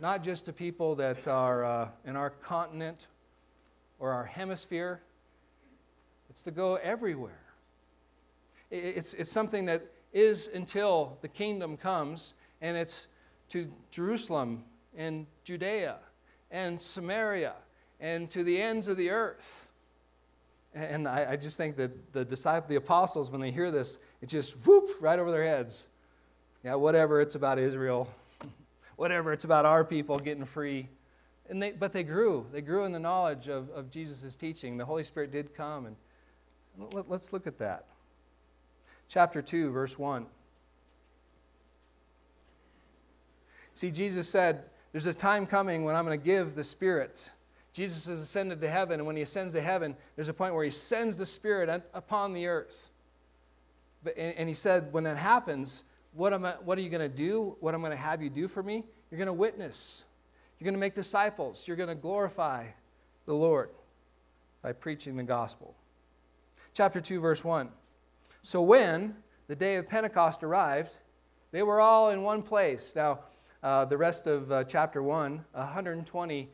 not 0.00 0.22
just 0.22 0.44
to 0.44 0.52
people 0.52 0.94
that 0.94 1.26
are 1.26 1.64
uh, 1.64 1.88
in 2.04 2.14
our 2.14 2.28
continent 2.28 3.06
or 3.98 4.12
our 4.12 4.26
hemisphere. 4.26 5.00
It's 6.28 6.42
to 6.42 6.50
go 6.50 6.74
everywhere. 6.74 7.40
It's, 8.70 9.14
it's 9.14 9.32
something 9.32 9.64
that 9.64 9.86
is 10.12 10.50
until 10.52 11.16
the 11.22 11.28
kingdom 11.28 11.78
comes, 11.78 12.34
and 12.60 12.76
it's 12.76 13.06
to 13.48 13.72
Jerusalem 13.90 14.64
and 14.94 15.24
Judea 15.44 15.96
and 16.50 16.78
Samaria 16.78 17.54
and 17.98 18.28
to 18.28 18.44
the 18.44 18.60
ends 18.60 18.88
of 18.88 18.98
the 18.98 19.08
earth. 19.08 19.68
And 20.74 21.08
I, 21.08 21.28
I 21.30 21.36
just 21.36 21.56
think 21.56 21.76
that 21.76 22.12
the 22.12 22.26
disciples, 22.26 22.68
the 22.68 22.76
apostles, 22.76 23.30
when 23.30 23.40
they 23.40 23.50
hear 23.50 23.70
this, 23.70 23.96
it 24.20 24.28
just 24.28 24.52
whoop 24.66 24.90
right 25.00 25.18
over 25.18 25.30
their 25.30 25.44
heads. 25.44 25.86
Yeah, 26.64 26.76
whatever, 26.76 27.20
it's 27.20 27.34
about 27.34 27.58
Israel. 27.58 28.08
whatever, 28.96 29.32
it's 29.32 29.44
about 29.44 29.66
our 29.66 29.84
people 29.84 30.18
getting 30.18 30.46
free. 30.46 30.88
And 31.50 31.62
they, 31.62 31.72
but 31.72 31.92
they 31.92 32.02
grew. 32.02 32.46
They 32.52 32.62
grew 32.62 32.84
in 32.86 32.92
the 32.92 32.98
knowledge 32.98 33.48
of, 33.48 33.68
of 33.70 33.90
Jesus' 33.90 34.34
teaching. 34.34 34.78
The 34.78 34.84
Holy 34.84 35.04
Spirit 35.04 35.30
did 35.30 35.54
come. 35.54 35.86
And 35.86 35.96
let, 36.94 37.10
let's 37.10 37.34
look 37.34 37.46
at 37.46 37.58
that. 37.58 37.84
Chapter 39.08 39.42
2, 39.42 39.70
verse 39.70 39.98
1. 39.98 40.24
See, 43.74 43.90
Jesus 43.90 44.26
said, 44.26 44.64
There's 44.92 45.04
a 45.04 45.12
time 45.12 45.46
coming 45.46 45.84
when 45.84 45.94
I'm 45.94 46.06
going 46.06 46.18
to 46.18 46.24
give 46.24 46.54
the 46.54 46.64
Spirit. 46.64 47.30
Jesus 47.74 48.06
has 48.06 48.20
ascended 48.20 48.60
to 48.62 48.70
heaven, 48.70 49.00
and 49.00 49.06
when 49.06 49.16
he 49.16 49.22
ascends 49.22 49.52
to 49.52 49.60
heaven, 49.60 49.96
there's 50.14 50.28
a 50.28 50.34
point 50.34 50.54
where 50.54 50.64
he 50.64 50.70
sends 50.70 51.16
the 51.16 51.26
Spirit 51.26 51.82
upon 51.92 52.32
the 52.32 52.46
earth. 52.46 52.92
And 54.16 54.48
he 54.48 54.54
said, 54.54 54.92
when 54.92 55.04
that 55.04 55.16
happens, 55.16 55.82
what, 56.14 56.32
am 56.32 56.44
I, 56.44 56.52
what 56.64 56.78
are 56.78 56.80
you 56.80 56.90
going 56.90 57.08
to 57.08 57.16
do? 57.16 57.56
What 57.60 57.74
I'm 57.74 57.80
going 57.80 57.90
to 57.90 57.96
have 57.96 58.22
you 58.22 58.30
do 58.30 58.48
for 58.48 58.62
me? 58.62 58.84
You're 59.10 59.18
going 59.18 59.26
to 59.26 59.32
witness. 59.32 60.04
You're 60.58 60.64
going 60.64 60.74
to 60.74 60.80
make 60.80 60.94
disciples. 60.94 61.66
You're 61.66 61.76
going 61.76 61.88
to 61.88 61.94
glorify 61.94 62.66
the 63.26 63.34
Lord 63.34 63.70
by 64.62 64.72
preaching 64.72 65.16
the 65.16 65.22
gospel. 65.22 65.74
Chapter 66.72 67.00
2, 67.00 67.20
verse 67.20 67.44
1. 67.44 67.68
So 68.42 68.62
when 68.62 69.16
the 69.48 69.56
day 69.56 69.76
of 69.76 69.88
Pentecost 69.88 70.42
arrived, 70.42 70.96
they 71.50 71.62
were 71.62 71.80
all 71.80 72.10
in 72.10 72.22
one 72.22 72.42
place. 72.42 72.94
Now, 72.96 73.20
uh, 73.62 73.84
the 73.84 73.96
rest 73.96 74.26
of 74.26 74.50
uh, 74.52 74.64
chapter 74.64 75.02
1, 75.02 75.44
120 75.52 76.48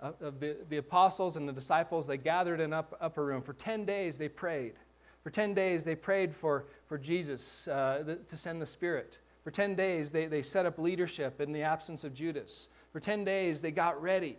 of 0.00 0.40
the, 0.40 0.56
the 0.68 0.78
apostles 0.78 1.36
and 1.36 1.48
the 1.48 1.52
disciples, 1.52 2.06
they 2.06 2.16
gathered 2.16 2.60
in 2.60 2.72
up, 2.72 2.96
upper 3.00 3.24
room. 3.24 3.42
For 3.42 3.52
10 3.52 3.84
days 3.84 4.18
they 4.18 4.28
prayed. 4.28 4.74
For 5.22 5.30
10 5.30 5.54
days 5.54 5.84
they 5.84 5.94
prayed 5.94 6.34
for, 6.34 6.66
for 6.86 6.98
Jesus 6.98 7.68
uh, 7.68 8.02
the, 8.04 8.16
to 8.16 8.36
send 8.36 8.60
the 8.60 8.66
Spirit. 8.66 9.18
For 9.44 9.50
10 9.50 9.74
days 9.74 10.10
they, 10.10 10.26
they 10.26 10.42
set 10.42 10.66
up 10.66 10.78
leadership 10.78 11.40
in 11.40 11.52
the 11.52 11.62
absence 11.62 12.04
of 12.04 12.14
Judas. 12.14 12.68
For 12.92 13.00
10 13.00 13.24
days 13.24 13.60
they 13.60 13.70
got 13.70 14.00
ready. 14.02 14.38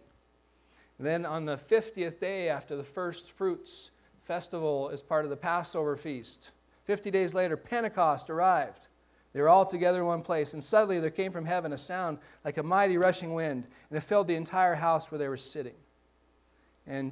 And 0.97 1.07
then 1.07 1.25
on 1.25 1.45
the 1.45 1.57
50th 1.57 2.19
day 2.19 2.49
after 2.49 2.75
the 2.75 2.83
first 2.83 3.31
fruits 3.31 3.91
festival 4.21 4.89
as 4.91 5.01
part 5.01 5.25
of 5.25 5.29
the 5.29 5.37
Passover 5.37 5.95
feast, 5.97 6.51
50 6.85 7.11
days 7.11 7.33
later, 7.33 7.57
Pentecost 7.57 8.29
arrived. 8.29 8.87
They 9.33 9.41
were 9.41 9.49
all 9.49 9.65
together 9.65 9.99
in 9.99 10.05
one 10.05 10.21
place, 10.21 10.53
and 10.53 10.63
suddenly 10.63 10.99
there 10.99 11.09
came 11.09 11.31
from 11.31 11.45
heaven 11.45 11.73
a 11.73 11.77
sound 11.77 12.19
like 12.45 12.57
a 12.57 12.63
mighty 12.63 12.97
rushing 12.97 13.33
wind, 13.33 13.65
and 13.89 13.97
it 13.97 14.01
filled 14.01 14.27
the 14.27 14.35
entire 14.35 14.75
house 14.75 15.09
where 15.09 15.17
they 15.17 15.27
were 15.27 15.37
sitting. 15.37 15.73
And 16.85 17.11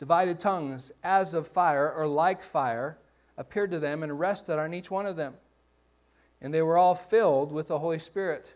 divided 0.00 0.40
tongues, 0.40 0.90
as 1.04 1.34
of 1.34 1.46
fire, 1.46 1.92
or 1.92 2.06
like 2.06 2.42
fire, 2.42 2.98
appeared 3.36 3.70
to 3.70 3.78
them 3.78 4.02
and 4.02 4.18
rested 4.18 4.58
on 4.58 4.74
each 4.74 4.90
one 4.90 5.06
of 5.06 5.14
them. 5.14 5.34
And 6.40 6.52
they 6.52 6.62
were 6.62 6.78
all 6.78 6.94
filled 6.94 7.52
with 7.52 7.68
the 7.68 7.78
Holy 7.78 7.98
Spirit, 7.98 8.54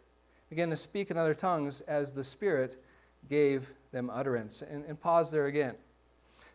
began 0.48 0.70
to 0.70 0.76
speak 0.76 1.10
in 1.10 1.18
other 1.18 1.34
tongues 1.34 1.82
as 1.82 2.12
the 2.12 2.24
Spirit 2.24 2.82
gave 3.28 3.70
them 3.92 4.10
utterance. 4.10 4.62
And, 4.62 4.84
and 4.86 4.98
pause 4.98 5.30
there 5.30 5.46
again. 5.46 5.74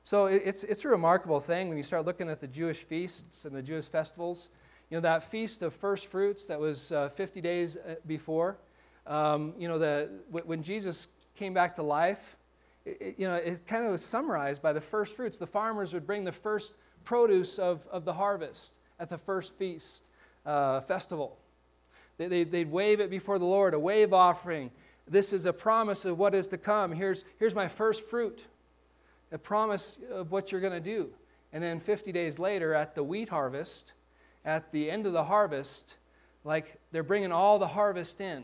So 0.03 0.25
it's, 0.25 0.63
it's 0.63 0.83
a 0.85 0.89
remarkable 0.89 1.39
thing 1.39 1.69
when 1.69 1.77
you 1.77 1.83
start 1.83 2.05
looking 2.05 2.29
at 2.29 2.41
the 2.41 2.47
Jewish 2.47 2.83
feasts 2.83 3.45
and 3.45 3.55
the 3.55 3.61
Jewish 3.61 3.87
festivals. 3.87 4.49
You 4.89 4.97
know, 4.97 5.01
that 5.01 5.23
feast 5.23 5.61
of 5.61 5.71
first 5.71 6.07
fruits 6.07 6.47
that 6.47 6.59
was 6.59 6.91
uh, 6.91 7.09
50 7.09 7.41
days 7.41 7.77
uh, 7.77 7.95
before, 8.07 8.57
um, 9.05 9.53
you 9.57 9.67
know, 9.67 9.77
the, 9.77 10.09
when 10.31 10.63
Jesus 10.63 11.09
came 11.35 11.53
back 11.53 11.75
to 11.75 11.83
life, 11.83 12.37
it, 12.85 13.15
you 13.17 13.27
know, 13.27 13.35
it 13.35 13.67
kind 13.67 13.85
of 13.85 13.91
was 13.91 14.03
summarized 14.03 14.61
by 14.61 14.73
the 14.73 14.81
first 14.81 15.15
fruits. 15.15 15.37
The 15.37 15.47
farmers 15.47 15.93
would 15.93 16.07
bring 16.07 16.23
the 16.23 16.31
first 16.31 16.75
produce 17.03 17.59
of, 17.59 17.85
of 17.91 18.05
the 18.05 18.13
harvest 18.13 18.73
at 18.99 19.09
the 19.09 19.17
first 19.17 19.55
feast 19.55 20.03
uh, 20.45 20.81
festival. 20.81 21.37
They, 22.17 22.27
they, 22.27 22.43
they'd 22.43 22.71
wave 22.71 22.99
it 22.99 23.09
before 23.09 23.39
the 23.39 23.45
Lord, 23.45 23.73
a 23.73 23.79
wave 23.79 24.13
offering. 24.13 24.71
This 25.07 25.33
is 25.33 25.45
a 25.45 25.53
promise 25.53 26.05
of 26.05 26.19
what 26.19 26.35
is 26.35 26.47
to 26.47 26.57
come. 26.57 26.91
Here's, 26.91 27.23
here's 27.39 27.55
my 27.55 27.67
first 27.67 28.05
fruit, 28.05 28.45
a 29.31 29.37
promise 29.37 29.99
of 30.11 30.31
what 30.31 30.51
you're 30.51 30.61
going 30.61 30.73
to 30.73 30.79
do. 30.79 31.09
And 31.51 31.63
then 31.63 31.79
50 31.79 32.11
days 32.11 32.37
later, 32.37 32.73
at 32.75 32.93
the 32.93 33.03
wheat 33.03 33.29
harvest, 33.29 33.93
at 34.45 34.71
the 34.71 34.91
end 34.91 35.05
of 35.05 35.13
the 35.13 35.23
harvest, 35.23 35.95
like 36.43 36.79
they're 36.91 37.03
bringing 37.03 37.31
all 37.31 37.57
the 37.57 37.67
harvest 37.67 38.21
in. 38.21 38.43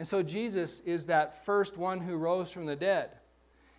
And 0.00 0.08
so 0.08 0.22
Jesus 0.22 0.80
is 0.86 1.04
that 1.06 1.44
first 1.44 1.76
one 1.76 2.00
who 2.00 2.16
rose 2.16 2.50
from 2.50 2.64
the 2.64 2.74
dead. 2.74 3.10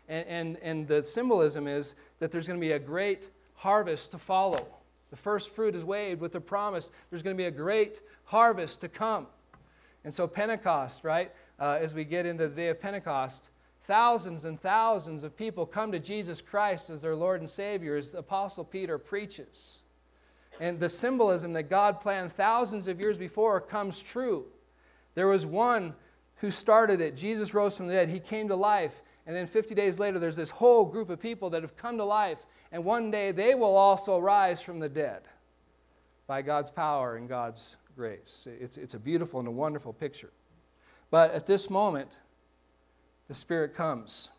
And, 0.07 0.27
and, 0.27 0.57
and 0.57 0.87
the 0.87 1.01
symbolism 1.01 1.67
is 1.67 1.95
that 2.19 2.31
there's 2.31 2.45
going 2.45 2.59
to 2.59 2.63
be 2.63 2.73
a 2.73 2.79
great 2.79 3.27
harvest 3.55 4.11
to 4.11 4.19
follow. 4.19 4.67
The 5.09 5.15
first 5.15 5.49
fruit 5.49 5.73
is 5.73 5.83
waved 5.83 6.21
with 6.21 6.31
the 6.31 6.39
promise 6.39 6.91
there's 7.09 7.23
going 7.23 7.35
to 7.35 7.41
be 7.41 7.47
a 7.47 7.49
great 7.49 8.03
harvest 8.25 8.81
to 8.81 8.87
come. 8.87 9.25
And 10.03 10.13
so, 10.13 10.27
Pentecost, 10.27 11.03
right, 11.03 11.31
uh, 11.59 11.79
as 11.81 11.95
we 11.95 12.03
get 12.03 12.27
into 12.27 12.47
the 12.47 12.55
day 12.55 12.67
of 12.67 12.79
Pentecost, 12.79 13.49
thousands 13.87 14.45
and 14.45 14.61
thousands 14.61 15.23
of 15.23 15.35
people 15.35 15.65
come 15.65 15.91
to 15.91 15.99
Jesus 15.99 16.39
Christ 16.39 16.91
as 16.91 17.01
their 17.01 17.15
Lord 17.15 17.39
and 17.39 17.49
Savior, 17.49 17.95
as 17.95 18.11
the 18.11 18.19
Apostle 18.19 18.63
Peter 18.63 18.99
preaches 18.99 19.81
and 20.59 20.79
the 20.79 20.87
symbolism 20.87 21.53
that 21.53 21.63
God 21.63 21.99
planned 21.99 22.31
thousands 22.31 22.87
of 22.87 22.99
years 22.99 23.17
before 23.17 23.59
comes 23.59 24.03
true. 24.03 24.45
There 25.15 25.27
was 25.27 25.47
one 25.47 25.95
who 26.41 26.51
started 26.51 26.99
it. 27.01 27.15
Jesus 27.15 27.53
rose 27.53 27.77
from 27.77 27.87
the 27.87 27.93
dead. 27.93 28.09
He 28.09 28.19
came 28.19 28.47
to 28.49 28.55
life. 28.55 29.01
And 29.25 29.35
then 29.35 29.45
50 29.45 29.75
days 29.75 29.99
later, 29.99 30.19
there's 30.19 30.35
this 30.35 30.49
whole 30.49 30.83
group 30.83 31.09
of 31.09 31.19
people 31.19 31.49
that 31.51 31.61
have 31.61 31.77
come 31.77 31.97
to 31.97 32.03
life. 32.03 32.45
And 32.71 32.83
one 32.83 33.11
day 33.11 33.31
they 33.31 33.55
will 33.55 33.75
also 33.75 34.17
rise 34.17 34.61
from 34.61 34.79
the 34.79 34.89
dead 34.89 35.21
by 36.27 36.41
God's 36.41 36.71
power 36.71 37.15
and 37.15 37.29
God's 37.29 37.77
grace. 37.95 38.47
It's, 38.59 38.77
it's 38.77 38.95
a 38.95 38.99
beautiful 38.99 39.39
and 39.39 39.47
a 39.47 39.51
wonderful 39.51 39.93
picture. 39.93 40.31
But 41.11 41.31
at 41.31 41.45
this 41.45 41.69
moment, 41.69 42.19
the 43.27 43.33
Spirit 43.33 43.75
comes. 43.75 44.29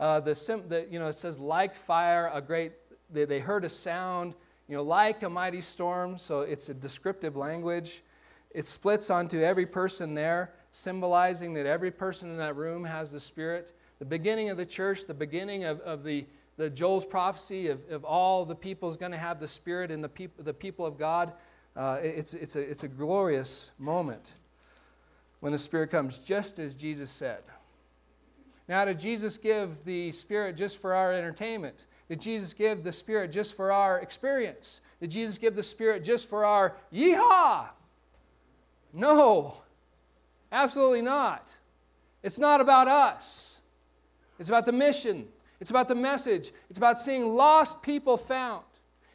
Uh, 0.00 0.20
the, 0.20 0.34
sim, 0.34 0.62
the, 0.68 0.86
you 0.90 0.98
know, 0.98 1.08
it 1.08 1.14
says, 1.14 1.38
like 1.38 1.74
fire, 1.74 2.30
a 2.32 2.40
great, 2.40 2.72
they, 3.10 3.24
they 3.24 3.40
heard 3.40 3.64
a 3.64 3.68
sound 3.68 4.34
you 4.68 4.76
know, 4.76 4.82
like 4.82 5.22
a 5.22 5.30
mighty 5.30 5.62
storm, 5.62 6.18
so 6.18 6.42
it's 6.42 6.68
a 6.68 6.74
descriptive 6.74 7.36
language. 7.36 8.02
It 8.50 8.66
splits 8.66 9.08
onto 9.08 9.40
every 9.40 9.66
person 9.66 10.14
there, 10.14 10.52
symbolizing 10.70 11.54
that 11.54 11.66
every 11.66 11.90
person 11.90 12.30
in 12.30 12.36
that 12.38 12.56
room 12.56 12.84
has 12.84 13.10
the 13.10 13.20
Spirit. 13.20 13.74
The 13.98 14.04
beginning 14.04 14.50
of 14.50 14.56
the 14.56 14.66
church, 14.66 15.06
the 15.06 15.14
beginning 15.14 15.64
of, 15.64 15.80
of 15.80 16.04
the, 16.04 16.26
the 16.56 16.70
Joel's 16.70 17.04
prophecy 17.04 17.68
of, 17.68 17.80
of 17.90 18.04
all 18.04 18.44
the 18.44 18.54
people 18.54 18.88
is 18.90 18.96
going 18.96 19.12
to 19.12 19.18
have 19.18 19.40
the 19.40 19.48
Spirit 19.48 19.90
and 19.90 20.02
the, 20.02 20.08
peop- 20.08 20.44
the 20.44 20.54
people 20.54 20.86
of 20.86 20.98
God. 20.98 21.32
Uh, 21.76 21.98
it's, 22.02 22.34
it's, 22.34 22.56
a, 22.56 22.60
it's 22.60 22.84
a 22.84 22.88
glorious 22.88 23.72
moment 23.78 24.36
when 25.40 25.52
the 25.52 25.58
Spirit 25.58 25.90
comes, 25.90 26.18
just 26.18 26.58
as 26.58 26.74
Jesus 26.74 27.10
said. 27.10 27.42
Now, 28.68 28.84
did 28.84 29.00
Jesus 29.00 29.38
give 29.38 29.84
the 29.84 30.12
Spirit 30.12 30.56
just 30.56 30.78
for 30.78 30.94
our 30.94 31.12
entertainment? 31.12 31.86
Did 32.08 32.20
Jesus 32.20 32.52
give 32.52 32.84
the 32.84 32.92
Spirit 32.92 33.32
just 33.32 33.56
for 33.56 33.72
our 33.72 33.98
experience? 34.00 34.80
Did 35.00 35.10
Jesus 35.10 35.38
give 35.38 35.56
the 35.56 35.62
Spirit 35.62 36.04
just 36.04 36.28
for 36.28 36.44
our 36.44 36.76
yeehaw? 36.92 37.68
No, 38.92 39.62
absolutely 40.52 41.02
not. 41.02 41.52
It's 42.22 42.38
not 42.38 42.60
about 42.60 42.88
us, 42.88 43.60
it's 44.38 44.48
about 44.48 44.66
the 44.66 44.72
mission, 44.72 45.28
it's 45.60 45.70
about 45.70 45.88
the 45.88 45.94
message, 45.94 46.52
it's 46.68 46.78
about 46.78 47.00
seeing 47.00 47.26
lost 47.26 47.82
people 47.82 48.16
found. 48.16 48.64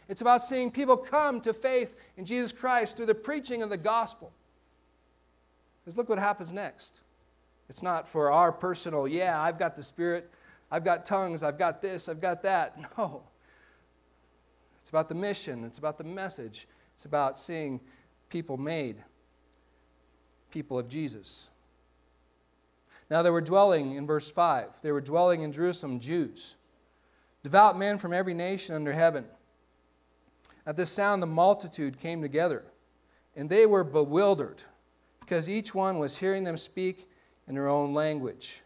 It's 0.10 0.22
about 0.22 0.44
seeing 0.44 0.70
people 0.70 0.98
come 0.98 1.40
to 1.42 1.54
faith 1.54 1.96
in 2.18 2.26
Jesus 2.26 2.52
Christ 2.52 2.98
through 2.98 3.06
the 3.06 3.16
preaching 3.16 3.62
of 3.62 3.70
the 3.70 3.78
gospel. 3.78 4.32
Because 5.84 5.98
look 5.98 6.10
what 6.10 6.20
happens 6.20 6.52
next. 6.52 7.02
It's 7.70 7.82
not 7.82 8.08
for 8.08 8.32
our 8.32 8.52
personal, 8.52 9.08
yeah, 9.08 9.42
I've 9.42 9.58
got 9.58 9.76
the 9.76 9.84
Spirit, 9.84 10.30
I've 10.70 10.84
got 10.84 11.06
tongues, 11.06 11.44
I've 11.44 11.58
got 11.58 11.82
this, 11.82 12.10
I've 12.10 12.22
got 12.22 12.44
that. 12.44 12.78
No. 12.98 13.24
It's 14.82 14.90
about 14.90 15.08
the 15.08 15.16
mission, 15.16 15.64
it's 15.64 15.78
about 15.78 15.98
the 15.98 16.04
message, 16.04 16.68
it's 16.94 17.06
about 17.06 17.40
seeing 17.40 17.80
people 18.30 18.58
made, 18.58 18.98
people 20.54 20.78
of 20.78 20.88
Jesus. 20.88 21.50
Now 23.10 23.24
they 23.24 23.32
were 23.32 23.42
dwelling 23.42 23.96
in 23.96 24.06
verse 24.06 24.32
5, 24.32 24.82
they 24.82 24.92
were 24.92 25.02
dwelling 25.02 25.42
in 25.42 25.52
Jerusalem, 25.52 26.00
Jews, 26.00 26.58
devout 27.42 27.78
men 27.78 27.98
from 27.98 28.14
every 28.14 28.36
nation 28.36 28.76
under 28.76 28.94
heaven. 28.94 29.26
At 30.66 30.78
this 30.78 30.92
sound, 30.92 31.22
the 31.22 31.28
multitude 31.28 32.00
came 32.00 32.22
together, 32.22 32.64
and 33.36 33.50
they 33.50 33.66
were 33.66 33.84
bewildered 33.84 34.64
because 35.20 35.50
each 35.50 35.74
one 35.74 35.98
was 35.98 36.16
hearing 36.16 36.44
them 36.44 36.58
speak 36.58 37.10
in 37.48 37.56
their 37.56 37.68
own 37.68 37.94
language. 37.94 38.62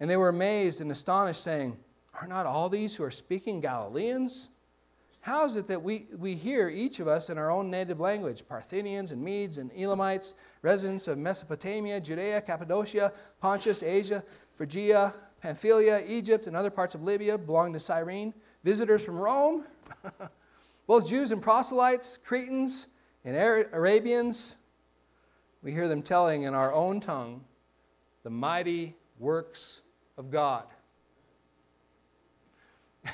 And 0.00 0.08
they 0.08 0.16
were 0.16 0.30
amazed 0.30 0.80
and 0.80 0.90
astonished, 0.90 1.42
saying, 1.42 1.76
Are 2.20 2.26
not 2.26 2.46
all 2.46 2.68
these 2.68 2.96
who 2.96 3.04
are 3.04 3.10
speaking 3.10 3.60
Galileans? 3.60 4.48
How 5.28 5.44
is 5.44 5.56
it 5.56 5.66
that 5.66 5.82
we, 5.82 6.06
we 6.16 6.34
hear 6.34 6.70
each 6.70 7.00
of 7.00 7.06
us 7.06 7.28
in 7.28 7.36
our 7.36 7.50
own 7.50 7.70
native 7.70 8.00
language? 8.00 8.44
Parthians 8.48 9.12
and 9.12 9.22
Medes 9.22 9.58
and 9.58 9.70
Elamites, 9.76 10.32
residents 10.62 11.06
of 11.06 11.18
Mesopotamia, 11.18 12.00
Judea, 12.00 12.40
Cappadocia, 12.40 13.12
Pontus, 13.38 13.82
Asia, 13.82 14.24
Phrygia, 14.56 15.12
Pamphylia, 15.42 16.02
Egypt, 16.06 16.46
and 16.46 16.56
other 16.56 16.70
parts 16.70 16.94
of 16.94 17.02
Libya 17.02 17.36
belonging 17.36 17.74
to 17.74 17.78
Cyrene, 17.78 18.32
visitors 18.64 19.04
from 19.04 19.18
Rome, 19.18 19.66
both 20.86 21.06
Jews 21.06 21.30
and 21.30 21.42
proselytes, 21.42 22.18
Cretans 22.24 22.88
and 23.26 23.36
Arabians. 23.36 24.56
We 25.62 25.72
hear 25.72 25.88
them 25.88 26.00
telling 26.00 26.44
in 26.44 26.54
our 26.54 26.72
own 26.72 27.00
tongue 27.00 27.44
the 28.22 28.30
mighty 28.30 28.96
works 29.18 29.82
of 30.16 30.30
God. 30.30 30.64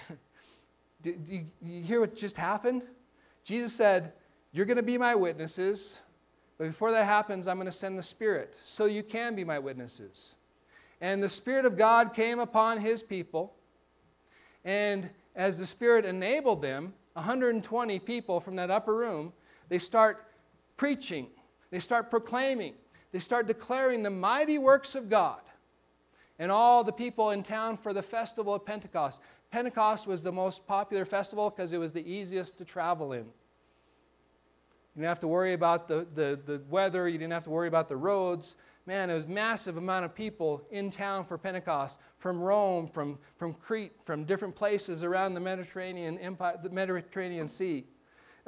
do, 1.05 1.13
do, 1.13 1.35
you, 1.35 1.47
do, 1.63 1.71
you, 1.71 1.83
hear 1.83 2.01
what 2.01 2.17
just 2.17 2.39
happened? 2.39 2.83
Jesus 3.45 3.75
said, 3.75 4.15
You're 4.53 4.65
going 4.65 4.79
to 4.79 4.83
be 4.83 4.97
my 4.97 5.15
witnesses, 5.15 6.01
but 6.57 6.67
before 6.67 6.93
that 6.93 7.05
happens, 7.05 7.47
I'm 7.47 7.57
going 7.57 7.67
to 7.67 7.73
send 7.73 7.99
the 7.99 8.03
Spirit 8.03 8.57
so 8.65 8.87
you 8.87 9.03
can 9.03 9.37
be 9.37 9.45
my 9.45 9.59
witnesses. 9.59 10.35
And 11.03 11.23
the 11.23 11.29
Spirit 11.29 11.67
of 11.67 11.77
God 11.77 12.15
came 12.15 12.39
upon 12.39 12.81
his 12.81 13.03
people, 13.03 13.53
and 14.65 15.11
as 15.37 15.59
the 15.59 15.67
Spirit 15.67 16.07
enabled 16.07 16.63
them, 16.63 16.95
120 17.13 17.99
people 17.99 18.41
from 18.41 18.57
that 18.57 18.71
upper 18.71 18.97
room, 18.97 19.35
they 19.69 19.79
start 19.79 20.27
preaching, 20.79 21.27
they 21.71 21.81
start 21.81 22.11
proclaiming, 22.11 22.73
they 23.13 23.19
start 23.19 23.47
declaring 23.47 24.03
the 24.03 24.11
mighty 24.11 24.57
works 24.57 24.95
of 24.95 25.11
God 25.11 25.41
and 26.39 26.51
all 26.51 26.83
the 26.83 26.93
people 26.93 27.31
in 27.31 27.43
town 27.43 27.77
for 27.77 27.93
the 27.93 28.03
festival 28.03 28.55
of 28.55 28.65
Pentecost. 28.65 29.21
Pentecost 29.55 30.09
was 30.09 30.21
the 30.21 30.33
most 30.33 30.67
popular 30.67 31.05
festival 31.05 31.49
because 31.49 31.73
it 31.73 31.79
was 31.79 31.93
the 31.93 32.05
easiest 32.05 32.59
to 32.59 32.65
travel 32.65 33.13
in. 33.13 33.21
You 33.21 33.27
didn't 34.97 35.07
have 35.07 35.21
to 35.21 35.29
worry 35.29 35.53
about 35.53 35.87
the, 35.87 36.09
the, 36.13 36.41
the 36.45 36.61
weather, 36.69 37.09
you 37.09 37.19
didn't 37.19 37.35
have 37.35 37.45
to 37.45 37.51
worry 37.51 37.69
about 37.69 37.89
the 37.89 37.97
roads. 37.97 38.57
Man, 38.85 39.11
it 39.11 39.15
was 39.15 39.29
massive 39.29 39.77
amount 39.77 40.07
of 40.07 40.13
people 40.13 40.67
in 40.73 40.91
town 40.91 41.23
for 41.23 41.39
Pentecost 41.39 42.01
from 42.19 42.41
Rome, 42.41 42.89
from, 42.89 43.17
from 43.37 43.55
Crete, 43.55 43.93
from 44.05 44.25
different 44.25 44.57
places 44.57 45.05
around 45.05 45.35
the 45.35 45.41
Mediterranean 45.41 46.19
Empire, 46.19 46.59
the 46.61 46.71
Mediterranean 46.71 47.47
Sea. 47.47 47.85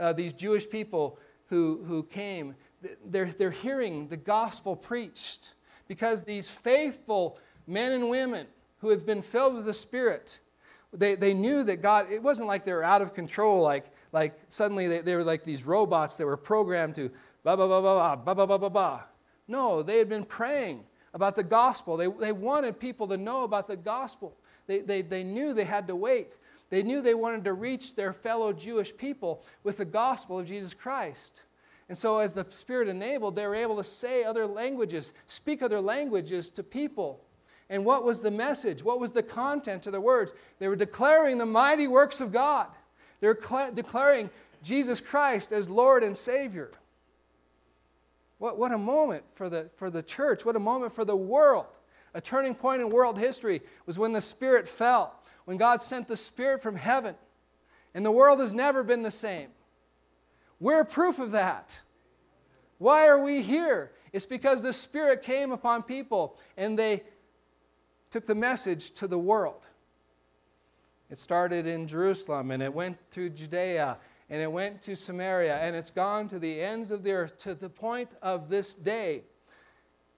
Uh, 0.00 0.12
these 0.12 0.32
Jewish 0.32 0.68
people 0.68 1.20
who, 1.48 1.84
who 1.86 2.02
came, 2.02 2.56
they're, 3.04 3.26
they're 3.26 3.52
hearing 3.52 4.08
the 4.08 4.16
gospel 4.16 4.74
preached 4.74 5.52
because 5.86 6.24
these 6.24 6.50
faithful 6.50 7.38
men 7.68 7.92
and 7.92 8.10
women 8.10 8.48
who 8.78 8.88
have 8.88 9.06
been 9.06 9.22
filled 9.22 9.54
with 9.54 9.66
the 9.66 9.72
Spirit, 9.72 10.40
they, 10.96 11.14
they 11.14 11.34
knew 11.34 11.62
that 11.64 11.82
God, 11.82 12.10
it 12.10 12.22
wasn't 12.22 12.48
like 12.48 12.64
they 12.64 12.72
were 12.72 12.84
out 12.84 13.02
of 13.02 13.14
control, 13.14 13.62
like, 13.62 13.86
like 14.12 14.38
suddenly 14.48 14.88
they, 14.88 15.00
they 15.02 15.14
were 15.14 15.24
like 15.24 15.44
these 15.44 15.64
robots 15.64 16.16
that 16.16 16.26
were 16.26 16.36
programmed 16.36 16.94
to 16.96 17.10
ba 17.44 17.56
ba 17.56 17.68
ba 17.68 17.80
ba 17.80 18.16
ba 18.24 18.34
ba 18.34 18.46
ba 18.46 18.58
ba 18.58 18.70
ba. 18.70 19.04
No, 19.48 19.82
they 19.82 19.98
had 19.98 20.08
been 20.08 20.24
praying 20.24 20.84
about 21.14 21.36
the 21.36 21.42
gospel. 21.42 21.96
They, 21.96 22.08
they 22.08 22.32
wanted 22.32 22.80
people 22.80 23.08
to 23.08 23.16
know 23.16 23.44
about 23.44 23.68
the 23.68 23.76
gospel. 23.76 24.36
They, 24.66 24.80
they, 24.80 25.02
they 25.02 25.22
knew 25.22 25.54
they 25.54 25.64
had 25.64 25.86
to 25.88 25.96
wait. 25.96 26.32
They 26.70 26.82
knew 26.82 27.00
they 27.00 27.14
wanted 27.14 27.44
to 27.44 27.52
reach 27.52 27.94
their 27.94 28.12
fellow 28.12 28.52
Jewish 28.52 28.96
people 28.96 29.44
with 29.62 29.76
the 29.76 29.84
gospel 29.84 30.40
of 30.40 30.46
Jesus 30.46 30.74
Christ. 30.74 31.42
And 31.88 31.96
so, 31.96 32.18
as 32.18 32.34
the 32.34 32.44
Spirit 32.50 32.88
enabled, 32.88 33.36
they 33.36 33.46
were 33.46 33.54
able 33.54 33.76
to 33.76 33.84
say 33.84 34.24
other 34.24 34.46
languages, 34.46 35.12
speak 35.26 35.62
other 35.62 35.80
languages 35.80 36.50
to 36.50 36.64
people 36.64 37.20
and 37.68 37.84
what 37.84 38.04
was 38.04 38.22
the 38.22 38.30
message? 38.30 38.82
What 38.82 39.00
was 39.00 39.12
the 39.12 39.22
content 39.22 39.86
of 39.86 39.92
the 39.92 40.00
words? 40.00 40.34
They 40.58 40.68
were 40.68 40.76
declaring 40.76 41.38
the 41.38 41.46
mighty 41.46 41.88
works 41.88 42.20
of 42.20 42.32
God. 42.32 42.68
They 43.20 43.26
were 43.26 43.40
cl- 43.42 43.72
declaring 43.72 44.30
Jesus 44.62 45.00
Christ 45.00 45.52
as 45.52 45.68
Lord 45.68 46.04
and 46.04 46.16
Savior. 46.16 46.70
What, 48.38 48.58
what 48.58 48.72
a 48.72 48.78
moment 48.78 49.24
for 49.34 49.48
the, 49.48 49.68
for 49.76 49.90
the 49.90 50.02
church. 50.02 50.44
What 50.44 50.56
a 50.56 50.60
moment 50.60 50.92
for 50.92 51.04
the 51.04 51.16
world. 51.16 51.66
A 52.14 52.20
turning 52.20 52.54
point 52.54 52.82
in 52.82 52.90
world 52.90 53.18
history 53.18 53.62
was 53.84 53.98
when 53.98 54.12
the 54.12 54.20
Spirit 54.20 54.68
fell, 54.68 55.14
when 55.44 55.56
God 55.56 55.82
sent 55.82 56.06
the 56.06 56.16
Spirit 56.16 56.62
from 56.62 56.76
heaven. 56.76 57.14
And 57.94 58.04
the 58.04 58.10
world 58.10 58.40
has 58.40 58.52
never 58.52 58.82
been 58.82 59.02
the 59.02 59.10
same. 59.10 59.48
We're 60.60 60.84
proof 60.84 61.18
of 61.18 61.32
that. 61.32 61.78
Why 62.78 63.06
are 63.08 63.22
we 63.22 63.42
here? 63.42 63.92
It's 64.12 64.26
because 64.26 64.62
the 64.62 64.72
Spirit 64.72 65.22
came 65.22 65.50
upon 65.50 65.82
people 65.82 66.36
and 66.56 66.78
they 66.78 67.02
took 68.10 68.26
the 68.26 68.34
message 68.34 68.92
to 68.92 69.08
the 69.08 69.18
world. 69.18 69.66
It 71.10 71.18
started 71.18 71.66
in 71.66 71.86
Jerusalem 71.86 72.50
and 72.50 72.62
it 72.62 72.72
went 72.72 72.98
to 73.12 73.30
Judea 73.30 73.98
and 74.28 74.42
it 74.42 74.50
went 74.50 74.82
to 74.82 74.96
Samaria 74.96 75.56
and 75.56 75.76
it's 75.76 75.90
gone 75.90 76.28
to 76.28 76.38
the 76.38 76.60
ends 76.60 76.90
of 76.90 77.02
the 77.02 77.12
earth 77.12 77.38
to 77.38 77.54
the 77.54 77.68
point 77.68 78.10
of 78.22 78.48
this 78.48 78.74
day. 78.74 79.22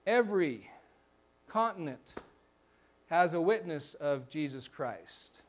Every 0.07 0.69
continent 1.47 2.15
has 3.09 3.33
a 3.33 3.41
witness 3.41 3.93
of 3.95 4.29
Jesus 4.29 4.67
Christ. 4.67 5.41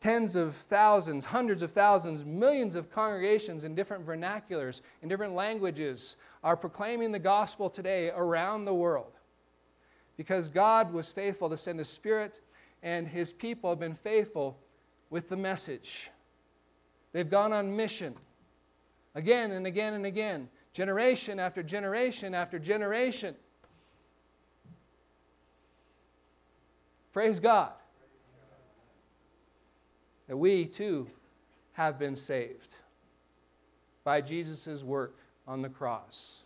Tens 0.00 0.36
of 0.36 0.54
thousands, 0.54 1.24
hundreds 1.24 1.62
of 1.62 1.72
thousands, 1.72 2.24
millions 2.24 2.76
of 2.76 2.90
congregations 2.90 3.64
in 3.64 3.74
different 3.74 4.06
vernaculars, 4.06 4.82
in 5.02 5.08
different 5.08 5.34
languages, 5.34 6.16
are 6.44 6.56
proclaiming 6.56 7.12
the 7.12 7.18
gospel 7.18 7.68
today 7.68 8.10
around 8.14 8.66
the 8.66 8.74
world 8.74 9.15
because 10.16 10.48
God 10.48 10.92
was 10.92 11.10
faithful 11.12 11.50
to 11.50 11.56
send 11.56 11.78
His 11.78 11.88
Spirit, 11.88 12.40
and 12.82 13.06
His 13.06 13.32
people 13.32 13.70
have 13.70 13.80
been 13.80 13.94
faithful 13.94 14.58
with 15.10 15.28
the 15.28 15.36
message. 15.36 16.10
They've 17.12 17.28
gone 17.28 17.52
on 17.52 17.74
mission 17.74 18.14
again 19.14 19.52
and 19.52 19.66
again 19.66 19.94
and 19.94 20.06
again, 20.06 20.48
generation 20.72 21.40
after 21.40 21.62
generation 21.62 22.34
after 22.34 22.58
generation. 22.58 23.34
Praise 27.12 27.40
God 27.40 27.72
that 30.28 30.36
we 30.36 30.66
too 30.66 31.08
have 31.72 31.98
been 31.98 32.16
saved 32.16 32.76
by 34.04 34.20
Jesus' 34.20 34.82
work 34.82 35.16
on 35.48 35.62
the 35.62 35.68
cross. 35.68 36.42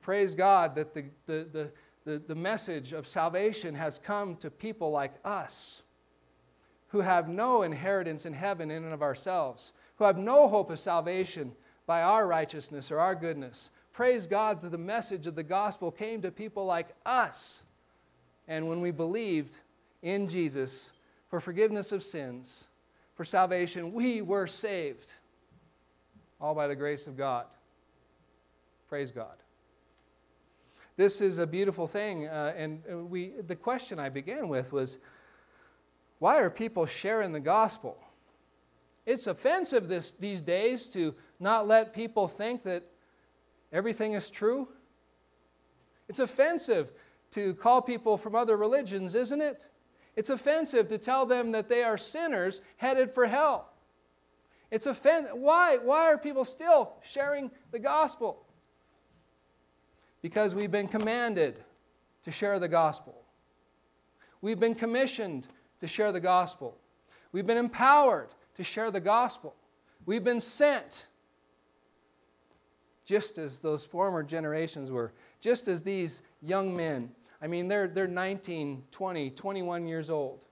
Praise 0.00 0.34
God 0.34 0.74
that 0.74 0.94
the, 0.94 1.04
the, 1.26 1.46
the, 1.52 1.70
the, 2.04 2.22
the 2.26 2.34
message 2.34 2.92
of 2.92 3.06
salvation 3.06 3.74
has 3.74 3.98
come 3.98 4.36
to 4.36 4.50
people 4.50 4.90
like 4.90 5.14
us 5.24 5.82
who 6.88 7.00
have 7.00 7.28
no 7.28 7.62
inheritance 7.62 8.24
in 8.26 8.32
heaven 8.32 8.70
in 8.70 8.84
and 8.84 8.94
of 8.94 9.02
ourselves, 9.02 9.72
who 9.96 10.04
have 10.04 10.16
no 10.16 10.48
hope 10.48 10.70
of 10.70 10.78
salvation 10.78 11.52
by 11.86 12.02
our 12.02 12.26
righteousness 12.26 12.92
or 12.92 13.00
our 13.00 13.14
goodness. 13.14 13.70
Praise 13.92 14.26
God 14.26 14.62
that 14.62 14.70
the 14.70 14.78
message 14.78 15.26
of 15.26 15.34
the 15.34 15.42
gospel 15.42 15.90
came 15.90 16.22
to 16.22 16.30
people 16.30 16.64
like 16.64 16.94
us. 17.04 17.64
And 18.46 18.68
when 18.68 18.80
we 18.80 18.90
believed 18.90 19.58
in 20.02 20.28
Jesus 20.28 20.92
for 21.28 21.40
forgiveness 21.40 21.90
of 21.90 22.04
sins, 22.04 22.64
for 23.14 23.24
salvation, 23.24 23.92
we 23.92 24.22
were 24.22 24.46
saved. 24.46 25.12
All 26.40 26.54
by 26.54 26.66
the 26.66 26.76
grace 26.76 27.06
of 27.06 27.16
God. 27.16 27.46
Praise 28.88 29.10
God. 29.10 29.36
This 30.96 31.20
is 31.20 31.38
a 31.38 31.46
beautiful 31.46 31.86
thing. 31.86 32.28
Uh, 32.28 32.54
and 32.56 33.10
we, 33.10 33.32
the 33.46 33.56
question 33.56 33.98
I 33.98 34.08
began 34.08 34.48
with 34.48 34.72
was 34.72 34.98
why 36.18 36.38
are 36.38 36.50
people 36.50 36.86
sharing 36.86 37.32
the 37.32 37.40
gospel? 37.40 37.98
It's 39.04 39.26
offensive 39.26 39.88
this, 39.88 40.12
these 40.12 40.40
days 40.40 40.88
to 40.90 41.14
not 41.40 41.66
let 41.66 41.92
people 41.92 42.28
think 42.28 42.62
that 42.62 42.84
everything 43.72 44.14
is 44.14 44.30
true. 44.30 44.68
It's 46.08 46.20
offensive 46.20 46.92
to 47.32 47.54
call 47.54 47.82
people 47.82 48.16
from 48.16 48.34
other 48.34 48.56
religions, 48.56 49.14
isn't 49.14 49.40
it? 49.40 49.66
It's 50.16 50.30
offensive 50.30 50.88
to 50.88 50.98
tell 50.98 51.26
them 51.26 51.50
that 51.52 51.68
they 51.68 51.82
are 51.82 51.98
sinners 51.98 52.60
headed 52.76 53.10
for 53.10 53.26
hell. 53.26 53.72
It's 54.70 54.86
offensive. 54.86 55.36
Why? 55.36 55.76
Why 55.78 56.04
are 56.04 56.18
people 56.18 56.44
still 56.44 56.92
sharing 57.02 57.50
the 57.72 57.78
gospel? 57.78 58.44
Because 60.24 60.54
we've 60.54 60.70
been 60.70 60.88
commanded 60.88 61.62
to 62.24 62.30
share 62.30 62.58
the 62.58 62.66
gospel. 62.66 63.14
We've 64.40 64.58
been 64.58 64.74
commissioned 64.74 65.46
to 65.80 65.86
share 65.86 66.12
the 66.12 66.20
gospel. 66.20 66.78
We've 67.32 67.46
been 67.46 67.58
empowered 67.58 68.28
to 68.56 68.64
share 68.64 68.90
the 68.90 69.02
gospel. 69.02 69.54
We've 70.06 70.24
been 70.24 70.40
sent, 70.40 71.08
just 73.04 73.36
as 73.36 73.58
those 73.58 73.84
former 73.84 74.22
generations 74.22 74.90
were, 74.90 75.12
just 75.42 75.68
as 75.68 75.82
these 75.82 76.22
young 76.40 76.74
men. 76.74 77.10
I 77.42 77.46
mean, 77.46 77.68
they're, 77.68 77.86
they're 77.86 78.06
19, 78.06 78.82
20, 78.92 79.28
21 79.28 79.86
years 79.86 80.08
old. 80.08 80.46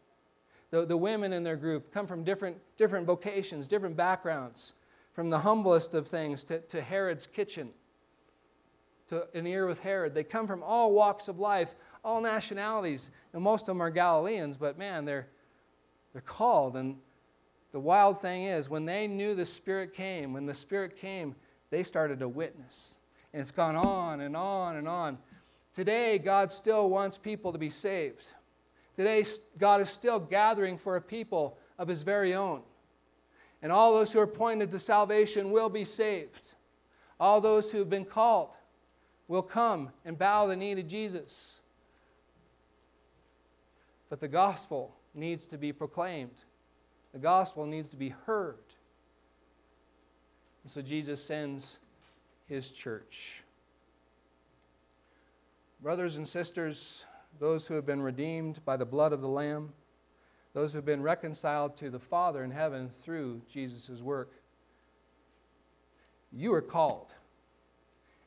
The, 0.71 0.85
the 0.85 0.99
women 0.99 1.33
in 1.33 1.43
their 1.43 1.57
group 1.57 1.95
come 1.95 2.07
from 2.07 2.25
different, 2.25 2.59
different 2.77 3.07
vocations, 3.07 3.67
different 3.67 3.97
backgrounds 3.97 4.75
from 5.15 5.31
the 5.31 5.39
humblest 5.39 5.95
of 5.95 6.07
things 6.07 6.45
to, 6.45 6.61
to 6.61 6.83
Herod's 6.83 7.27
kitchen, 7.27 7.71
to 9.13 9.27
an 9.35 9.47
ear 9.47 9.67
with 9.67 9.79
Herod. 9.81 10.15
They 10.15 10.25
come 10.25 10.47
from 10.47 10.63
all 10.63 10.93
walks 10.93 11.29
of 11.29 11.39
life, 11.39 11.75
all 12.03 12.23
nationalities, 12.23 13.11
and 13.35 13.43
most 13.43 13.63
of 13.63 13.67
them 13.67 13.83
are 13.83 13.91
Galileans, 13.91 14.57
but 14.57 14.79
man, 14.79 15.05
they're, 15.05 15.29
they're 16.15 16.23
called. 16.23 16.77
And 16.77 16.97
the 17.73 17.79
wild 17.79 18.23
thing 18.23 18.45
is, 18.45 18.71
when 18.71 18.87
they 18.87 19.07
knew 19.07 19.35
the 19.35 19.45
Spirit 19.45 19.93
came, 19.93 20.33
when 20.33 20.47
the 20.47 20.55
Spirit 20.55 20.97
came, 20.97 21.35
they 21.69 21.83
started 21.83 22.21
to 22.21 22.29
witness. 22.29 22.97
And 23.35 23.43
it's 23.43 23.51
gone 23.51 23.77
on 23.77 24.23
and 24.23 24.35
on 24.35 24.77
and 24.77 24.89
on. 24.89 25.19
Today, 25.77 26.19
God 26.19 26.51
still 26.51 26.89
wants 26.89 27.19
people 27.19 27.53
to 27.53 27.59
be 27.59 27.71
saved. 27.71 28.25
Today, 28.97 29.27
God 29.59 29.83
is 29.83 29.91
still 29.91 30.21
gathering 30.21 30.79
for 30.79 30.97
a 30.97 31.03
people 31.03 31.59
of 31.79 31.87
His 31.87 32.03
very 32.03 32.33
own. 32.33 32.63
And 33.61 33.71
all 33.71 33.93
those 33.93 34.11
who 34.11 34.21
are 34.21 34.27
pointed 34.27 34.71
to 34.71 34.79
salvation 34.79 35.51
will 35.51 35.69
be 35.69 35.85
saved. 35.85 36.55
All 37.21 37.43
those 37.43 37.71
who 37.71 37.79
have 37.79 37.91
been 37.91 38.07
called 38.07 38.57
will 39.33 39.43
come 39.43 39.89
and 40.05 40.19
bow 40.19 40.47
the 40.47 40.55
knee 40.55 40.75
to 40.75 40.83
Jesus. 40.83 41.63
But 44.11 44.21
the 44.21 44.29
gospel 44.29 44.95
needs 45.15 45.47
to 45.47 45.57
be 45.57 45.73
proclaimed, 45.73 46.37
the 47.15 47.19
gospel 47.19 47.65
needs 47.65 47.89
to 47.89 47.97
be 47.97 48.11
heard. 48.11 48.59
And 50.63 50.71
so 50.71 50.83
Jesus 50.83 51.25
sends 51.25 51.79
his 52.47 52.71
church. 52.71 53.43
Brothers 55.83 56.17
and 56.17 56.29
sisters, 56.29 57.07
those 57.41 57.67
who 57.67 57.75
have 57.75 57.87
been 57.87 58.03
redeemed 58.03 58.63
by 58.67 58.77
the 58.77 58.85
blood 58.85 59.15
of 59.15 59.23
the 59.23 59.29
Lamb, 59.29 59.73
those 60.53 60.75
who 60.75 60.77
have 60.77 60.85
been 60.85 61.03
reconciled 61.03 61.75
to 61.79 61.89
the 61.89 61.99
Father 61.99 62.45
in 62.45 62.51
heaven 62.51 62.91
through 62.91 63.41
Jesus' 63.49 64.03
work, 64.03 64.31
you 66.31 66.53
are 66.53 66.61
called. 66.61 67.15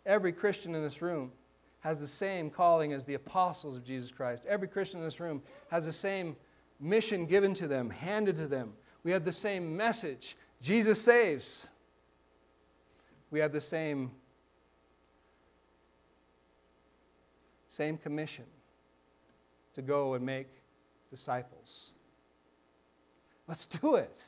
Every 0.05 0.31
Christian 0.31 0.75
in 0.75 0.83
this 0.83 1.01
room 1.01 1.31
has 1.79 1.99
the 1.99 2.07
same 2.07 2.49
calling 2.49 2.93
as 2.93 3.05
the 3.05 3.13
apostles 3.13 3.75
of 3.75 3.83
Jesus 3.83 4.11
Christ. 4.11 4.43
Every 4.47 4.67
Christian 4.67 4.99
in 4.99 5.05
this 5.05 5.19
room 5.19 5.41
has 5.69 5.85
the 5.85 5.93
same 5.93 6.35
mission 6.79 7.25
given 7.25 7.53
to 7.55 7.67
them, 7.67 7.89
handed 7.89 8.35
to 8.37 8.47
them. 8.47 8.73
We 9.03 9.11
have 9.11 9.23
the 9.23 9.31
same 9.31 9.75
message 9.75 10.35
Jesus 10.61 11.01
saves. 11.01 11.67
We 13.29 13.39
have 13.39 13.51
the 13.51 13.61
same 13.61 14.11
same 17.69 17.97
commission 17.97 18.45
to 19.73 19.81
go 19.81 20.13
and 20.13 20.25
make 20.25 20.47
disciples. 21.11 21.91
Let's 23.47 23.65
do 23.65 23.95
it. 23.95 24.23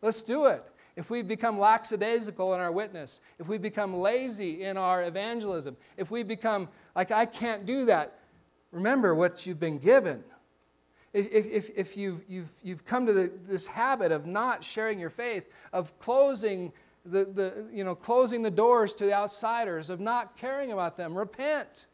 Let's 0.00 0.22
do 0.22 0.46
it. 0.46 0.64
If 0.98 1.10
we 1.10 1.22
become 1.22 1.60
lackadaisical 1.60 2.54
in 2.54 2.60
our 2.60 2.72
witness, 2.72 3.20
if 3.38 3.46
we 3.46 3.56
become 3.56 3.94
lazy 3.94 4.64
in 4.64 4.76
our 4.76 5.04
evangelism, 5.04 5.76
if 5.96 6.10
we 6.10 6.24
become 6.24 6.68
like, 6.96 7.12
I 7.12 7.24
can't 7.24 7.64
do 7.66 7.84
that, 7.84 8.18
remember 8.72 9.14
what 9.14 9.46
you've 9.46 9.60
been 9.60 9.78
given. 9.78 10.24
If, 11.12 11.46
if, 11.46 11.70
if 11.76 11.96
you've, 11.96 12.24
you've, 12.26 12.50
you've 12.64 12.84
come 12.84 13.06
to 13.06 13.12
the, 13.12 13.32
this 13.46 13.64
habit 13.64 14.10
of 14.10 14.26
not 14.26 14.64
sharing 14.64 14.98
your 14.98 15.08
faith, 15.08 15.48
of 15.72 15.96
closing 16.00 16.72
the, 17.06 17.26
the, 17.26 17.68
you 17.72 17.84
know, 17.84 17.94
closing 17.94 18.42
the 18.42 18.50
doors 18.50 18.92
to 18.94 19.04
the 19.04 19.12
outsiders, 19.12 19.90
of 19.90 20.00
not 20.00 20.36
caring 20.36 20.72
about 20.72 20.96
them, 20.96 21.16
repent. 21.16 21.86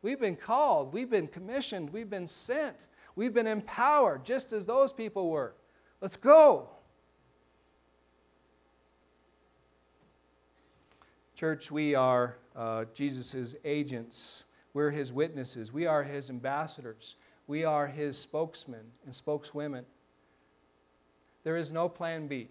We've 0.00 0.18
been 0.18 0.36
called, 0.36 0.94
we've 0.94 1.10
been 1.10 1.28
commissioned, 1.28 1.90
we've 1.90 2.08
been 2.08 2.26
sent, 2.26 2.86
we've 3.14 3.34
been 3.34 3.46
empowered, 3.46 4.24
just 4.24 4.54
as 4.54 4.64
those 4.64 4.90
people 4.90 5.28
were. 5.28 5.52
Let's 6.00 6.16
go. 6.16 6.70
Church, 11.42 11.72
we 11.72 11.96
are 11.96 12.36
uh, 12.54 12.84
Jesus' 12.94 13.56
agents. 13.64 14.44
We're 14.74 14.92
his 14.92 15.12
witnesses. 15.12 15.72
We 15.72 15.86
are 15.86 16.04
his 16.04 16.30
ambassadors. 16.30 17.16
We 17.48 17.64
are 17.64 17.88
his 17.88 18.16
spokesmen 18.16 18.84
and 19.04 19.12
spokeswomen. 19.12 19.84
There 21.42 21.56
is 21.56 21.72
no 21.72 21.88
plan 21.88 22.28
B. 22.28 22.48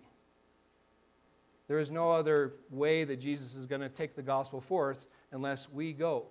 There 1.69 1.79
is 1.79 1.89
no 1.89 2.11
other 2.11 2.55
way 2.69 3.05
that 3.05 3.21
Jesus 3.21 3.55
is 3.55 3.65
going 3.65 3.79
to 3.79 3.87
take 3.87 4.13
the 4.13 4.21
gospel 4.21 4.59
forth 4.59 5.07
unless 5.31 5.69
we 5.69 5.93
go. 5.93 6.25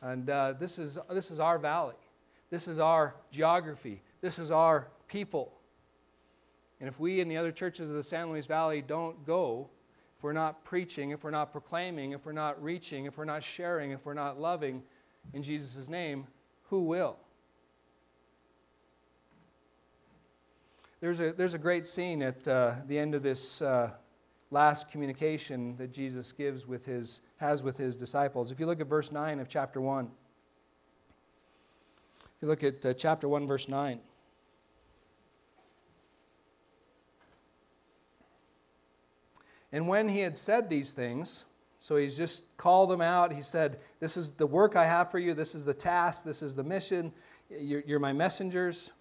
And 0.00 0.30
uh, 0.30 0.54
this, 0.58 0.78
is, 0.78 0.96
this 1.10 1.30
is 1.30 1.38
our 1.38 1.58
valley. 1.58 1.96
This 2.48 2.66
is 2.66 2.78
our 2.78 3.14
geography. 3.30 4.00
This 4.22 4.38
is 4.38 4.50
our 4.50 4.88
people. 5.06 5.52
And 6.80 6.88
if 6.88 6.98
we 6.98 7.20
in 7.20 7.28
the 7.28 7.36
other 7.36 7.52
churches 7.52 7.90
of 7.90 7.94
the 7.94 8.02
San 8.02 8.30
Luis 8.30 8.46
Valley 8.46 8.80
don't 8.80 9.26
go, 9.26 9.68
if 10.18 10.24
we're 10.24 10.32
not 10.32 10.64
preaching, 10.64 11.10
if 11.10 11.22
we're 11.22 11.30
not 11.30 11.52
proclaiming, 11.52 12.10
if 12.10 12.26
we're 12.26 12.32
not 12.32 12.60
reaching, 12.60 13.04
if 13.04 13.16
we're 13.16 13.24
not 13.24 13.44
sharing, 13.44 13.92
if 13.92 14.04
we're 14.04 14.14
not 14.14 14.40
loving 14.40 14.82
in 15.32 15.44
Jesus' 15.44 15.88
name, 15.88 16.26
who 16.64 16.82
will? 16.82 17.16
There's 21.00 21.20
a, 21.20 21.32
there's 21.32 21.54
a 21.54 21.58
great 21.58 21.86
scene 21.86 22.22
at 22.22 22.48
uh, 22.48 22.74
the 22.88 22.98
end 22.98 23.14
of 23.14 23.22
this 23.22 23.62
uh, 23.62 23.92
last 24.50 24.90
communication 24.90 25.76
that 25.76 25.92
Jesus 25.92 26.32
gives 26.32 26.66
with 26.66 26.84
his, 26.84 27.20
has 27.36 27.62
with 27.62 27.76
his 27.76 27.94
disciples. 27.94 28.50
If 28.50 28.58
you 28.58 28.66
look 28.66 28.80
at 28.80 28.88
verse 28.88 29.12
9 29.12 29.38
of 29.38 29.48
chapter 29.48 29.80
1, 29.80 30.10
if 32.24 32.42
you 32.42 32.48
look 32.48 32.64
at 32.64 32.84
uh, 32.84 32.92
chapter 32.92 33.28
1, 33.28 33.46
verse 33.46 33.68
9. 33.68 34.00
And 39.72 39.86
when 39.86 40.08
he 40.08 40.20
had 40.20 40.36
said 40.36 40.68
these 40.68 40.92
things, 40.92 41.44
so 41.78 41.96
he's 41.96 42.16
just 42.16 42.44
called 42.56 42.90
them 42.90 43.00
out. 43.00 43.32
He 43.32 43.42
said, 43.42 43.78
This 44.00 44.16
is 44.16 44.32
the 44.32 44.46
work 44.46 44.76
I 44.76 44.84
have 44.84 45.10
for 45.10 45.18
you. 45.18 45.34
This 45.34 45.54
is 45.54 45.64
the 45.64 45.74
task. 45.74 46.24
This 46.24 46.42
is 46.42 46.54
the 46.54 46.64
mission. 46.64 47.12
You're, 47.50 47.82
you're 47.86 48.00
my 48.00 48.12
messengers. 48.12 48.92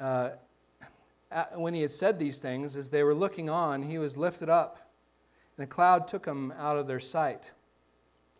Uh, 0.00 0.30
when 1.54 1.74
he 1.74 1.80
had 1.80 1.90
said 1.90 2.18
these 2.18 2.38
things, 2.38 2.76
as 2.76 2.90
they 2.90 3.02
were 3.02 3.14
looking 3.14 3.48
on, 3.48 3.82
he 3.82 3.98
was 3.98 4.16
lifted 4.16 4.48
up, 4.48 4.90
and 5.56 5.64
a 5.64 5.66
cloud 5.66 6.06
took 6.06 6.26
him 6.26 6.52
out 6.58 6.76
of 6.76 6.86
their 6.86 7.00
sight. 7.00 7.50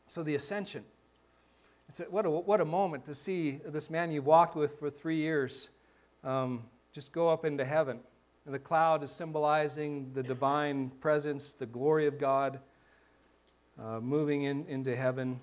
So 0.08 0.22
the 0.22 0.34
ascension. 0.34 0.84
It's 1.88 2.00
a, 2.00 2.04
what, 2.04 2.26
a, 2.26 2.30
what 2.30 2.60
a 2.60 2.64
moment 2.64 3.04
to 3.06 3.14
see 3.14 3.60
this 3.66 3.90
man 3.90 4.10
you've 4.10 4.26
walked 4.26 4.56
with 4.56 4.78
for 4.78 4.90
three 4.90 5.16
years 5.16 5.70
um, 6.24 6.64
just 6.92 7.12
go 7.12 7.28
up 7.28 7.44
into 7.44 7.64
heaven. 7.64 8.00
And 8.44 8.54
the 8.54 8.58
cloud 8.58 9.04
is 9.04 9.12
symbolizing 9.12 10.12
the 10.14 10.22
divine 10.22 10.90
presence, 11.00 11.54
the 11.54 11.66
glory 11.66 12.06
of 12.06 12.18
God 12.18 12.58
uh, 13.80 14.00
moving 14.00 14.42
in, 14.42 14.66
into 14.66 14.96
heaven. 14.96 15.38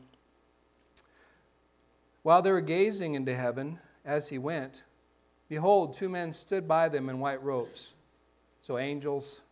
While 2.24 2.42
they 2.42 2.52
were 2.52 2.62
gazing 2.62 3.16
into 3.16 3.36
heaven 3.36 3.80
as 4.06 4.28
he 4.28 4.38
went, 4.38 4.84
Behold, 5.48 5.94
two 5.94 6.10
men 6.10 6.32
stood 6.32 6.68
by 6.68 6.90
them 6.90 7.10
in 7.10 7.20
white 7.20 7.42
robes. 7.42 7.96
So, 8.62 8.78
angels. 8.78 9.44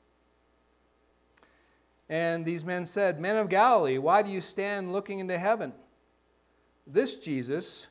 And 2.10 2.46
these 2.46 2.64
men 2.64 2.86
said, 2.86 3.20
Men 3.20 3.38
of 3.38 3.50
Galilee, 3.50 3.98
why 3.98 4.22
do 4.22 4.30
you 4.30 4.42
stand 4.42 4.94
looking 4.94 5.20
into 5.20 5.38
heaven? 5.38 5.74
This 6.86 7.18
Jesus, 7.18 7.88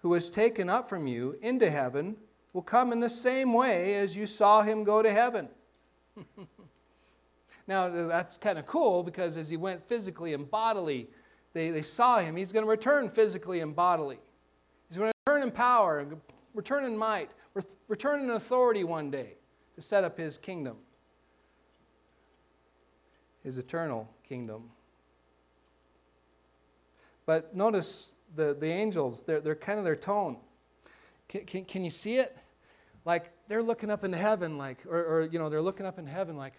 who 0.00 0.08
was 0.08 0.28
taken 0.28 0.68
up 0.68 0.88
from 0.88 1.06
you 1.06 1.38
into 1.40 1.70
heaven, 1.70 2.16
will 2.56 2.62
come 2.62 2.90
in 2.90 3.00
the 3.00 3.08
same 3.08 3.52
way 3.52 3.96
as 3.96 4.16
you 4.16 4.24
saw 4.24 4.62
him 4.62 4.82
go 4.82 5.02
to 5.02 5.12
heaven. 5.12 5.46
now, 7.68 8.08
that's 8.08 8.38
kind 8.38 8.58
of 8.58 8.64
cool 8.64 9.02
because 9.02 9.36
as 9.36 9.50
he 9.50 9.58
went 9.58 9.86
physically 9.86 10.32
and 10.32 10.50
bodily, 10.50 11.06
they, 11.52 11.70
they 11.70 11.82
saw 11.82 12.18
him. 12.18 12.34
He's 12.34 12.52
going 12.52 12.64
to 12.64 12.70
return 12.70 13.10
physically 13.10 13.60
and 13.60 13.76
bodily. 13.76 14.18
He's 14.88 14.96
going 14.96 15.12
to 15.12 15.30
return 15.30 15.42
in 15.42 15.50
power 15.50 16.06
return 16.54 16.84
in 16.86 16.96
might, 16.96 17.28
return 17.88 18.22
in 18.22 18.30
authority 18.30 18.84
one 18.84 19.10
day 19.10 19.34
to 19.74 19.82
set 19.82 20.02
up 20.02 20.16
his 20.16 20.38
kingdom, 20.38 20.78
his 23.44 23.58
eternal 23.58 24.08
kingdom. 24.26 24.70
But 27.26 27.54
notice 27.54 28.12
the, 28.34 28.56
the 28.58 28.68
angels, 28.68 29.24
they're, 29.24 29.42
they're 29.42 29.54
kind 29.54 29.78
of 29.78 29.84
their 29.84 29.94
tone. 29.94 30.38
Can, 31.28 31.44
can, 31.44 31.64
can 31.66 31.84
you 31.84 31.90
see 31.90 32.16
it? 32.16 32.34
Like 33.06 33.30
they're 33.48 33.62
looking 33.62 33.90
up 33.90 34.04
in 34.04 34.12
heaven, 34.12 34.58
like, 34.58 34.84
or, 34.84 34.98
or 34.98 35.22
you 35.22 35.38
know, 35.38 35.48
they're 35.48 35.62
looking 35.62 35.86
up 35.86 35.98
in 35.98 36.06
heaven, 36.06 36.36
like, 36.36 36.54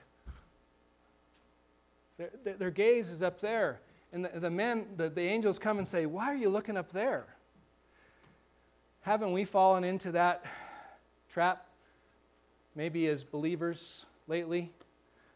their, 2.17 2.55
their 2.57 2.71
gaze 2.71 3.11
is 3.11 3.21
up 3.21 3.41
there. 3.41 3.81
And 4.13 4.25
the, 4.25 4.39
the 4.39 4.49
men, 4.49 4.85
the, 4.95 5.09
the 5.09 5.21
angels 5.21 5.59
come 5.59 5.77
and 5.77 5.87
say, 5.87 6.05
Why 6.05 6.25
are 6.31 6.35
you 6.35 6.49
looking 6.49 6.77
up 6.77 6.91
there? 6.91 7.25
Haven't 9.01 9.33
we 9.33 9.43
fallen 9.43 9.83
into 9.83 10.13
that 10.13 10.45
trap, 11.29 11.67
maybe 12.75 13.07
as 13.07 13.23
believers 13.23 14.05
lately? 14.27 14.71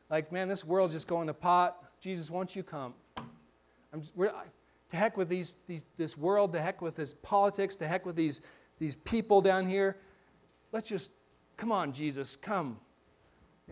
Like, 0.10 0.32
man, 0.32 0.48
this 0.48 0.66
world's 0.66 0.94
just 0.94 1.08
going 1.08 1.28
to 1.28 1.34
pot. 1.34 1.78
Jesus, 2.00 2.30
won't 2.30 2.56
you 2.56 2.64
come? 2.64 2.94
I'm, 3.94 4.02
we're, 4.16 4.32
to 4.90 4.98
heck 4.98 5.18
with 5.18 5.30
these, 5.30 5.58
these, 5.68 5.86
this 5.98 6.18
world, 6.18 6.54
to 6.54 6.62
heck 6.62 6.82
with 6.82 6.96
this 6.96 7.16
politics, 7.22 7.76
to 7.78 7.88
heck 7.88 8.06
with 8.06 8.16
these, 8.16 8.42
these 8.80 8.96
people 8.96 9.42
down 9.42 9.68
here. 9.68 9.98
Let's 10.72 10.90
just 10.90 11.12
Come 11.62 11.72
on, 11.72 11.94
Jesus, 11.94 12.36
come. 12.36 12.80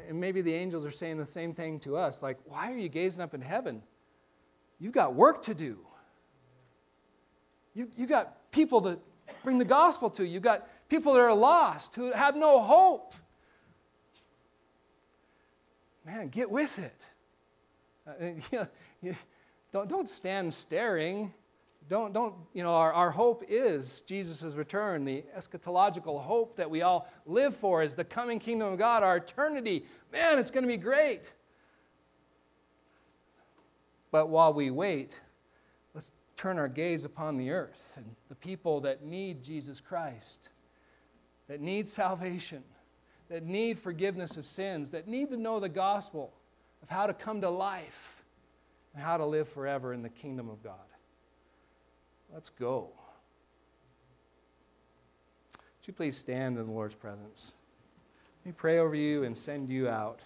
And 0.08 0.20
maybe 0.20 0.42
the 0.44 0.54
angels 0.54 0.86
are 0.86 0.92
saying 0.92 1.18
the 1.18 1.26
same 1.26 1.56
thing 1.56 1.80
to 1.80 1.98
us 1.98 2.22
like, 2.22 2.38
why 2.46 2.72
are 2.72 2.78
you 2.78 2.88
gazing 2.88 3.20
up 3.20 3.34
in 3.34 3.42
heaven? 3.42 3.82
You've 4.80 4.94
got 4.94 5.16
work 5.16 5.42
to 5.44 5.56
do. 5.56 5.80
You, 7.74 7.90
you 7.98 8.06
got 8.06 8.52
people 8.52 8.80
to 8.84 9.00
bring 9.44 9.58
the 9.58 9.66
gospel 9.66 10.12
to. 10.12 10.24
You've 10.24 10.44
got 10.44 10.68
people 10.88 11.14
that 11.14 11.20
are 11.20 11.34
lost, 11.34 11.96
who 11.96 12.12
have 12.12 12.36
no 12.36 12.62
hope. 12.62 13.16
Man, 16.06 16.28
get 16.28 16.52
with 16.52 16.78
it. 16.78 17.06
Uh, 18.08 18.12
you, 18.52 18.60
know, 18.60 18.68
you, 19.02 19.16
don't, 19.74 19.90
don't 19.90 20.08
stand 20.08 20.54
staring. 20.54 21.34
Don't, 21.90 22.14
don't, 22.14 22.36
you 22.54 22.62
know, 22.62 22.76
our, 22.76 22.94
our 22.94 23.10
hope 23.10 23.44
is 23.50 24.02
Jesus' 24.02 24.54
return. 24.54 25.06
The 25.06 25.24
eschatological 25.36 26.22
hope 26.22 26.56
that 26.58 26.70
we 26.70 26.84
all 26.84 27.10
live 27.26 27.56
for 27.56 27.82
is 27.82 27.96
the 27.96 28.04
coming 28.04 28.38
kingdom 28.38 28.72
of 28.72 28.78
God, 28.78 29.02
our 29.02 29.18
eternity. 29.18 29.86
Man, 30.12 30.38
it's 30.38 30.52
going 30.52 30.64
to 30.64 30.68
be 30.68 30.78
great. 30.78 31.32
But 34.12 34.30
while 34.30 34.54
we 34.54 34.70
wait, 34.70 35.20
let's 35.96 36.12
turn 36.36 36.60
our 36.60 36.68
gaze 36.68 37.06
upon 37.06 37.38
the 37.38 37.50
earth 37.50 37.96
and 37.98 38.06
the 38.30 38.36
people 38.36 38.82
that 38.82 39.04
need 39.04 39.42
Jesus 39.42 39.82
Christ, 39.82 40.50
that 41.48 41.60
need 41.60 41.90
salvation, 41.90 42.64
that 43.30 43.44
need 43.44 43.80
forgiveness 43.80 44.38
of 44.38 44.46
sins, 44.46 44.92
that 44.92 45.08
need 45.08 45.32
to 45.32 45.38
know 45.38 45.60
the 45.60 45.70
gospel 45.70 46.34
of 46.84 46.90
how 46.90 47.08
to 47.08 47.16
come 47.16 47.42
to 47.42 47.50
life 47.50 48.24
and 48.94 49.04
how 49.04 49.18
to 49.18 49.26
live 49.26 49.50
forever 49.50 49.92
in 49.92 50.04
the 50.04 50.10
kingdom 50.10 50.50
of 50.50 50.64
God. 50.64 50.76
Let's 52.34 52.50
go. 52.50 52.90
Would 55.54 55.88
you 55.88 55.94
please 55.94 56.16
stand 56.16 56.58
in 56.60 56.66
the 56.66 56.72
Lord's 56.72 56.94
presence? 56.94 57.54
Let 58.42 58.52
me 58.52 58.56
pray 58.56 58.78
over 58.78 58.94
you 58.94 59.24
and 59.24 59.36
send 59.36 59.70
you 59.70 59.90
out. 59.90 60.20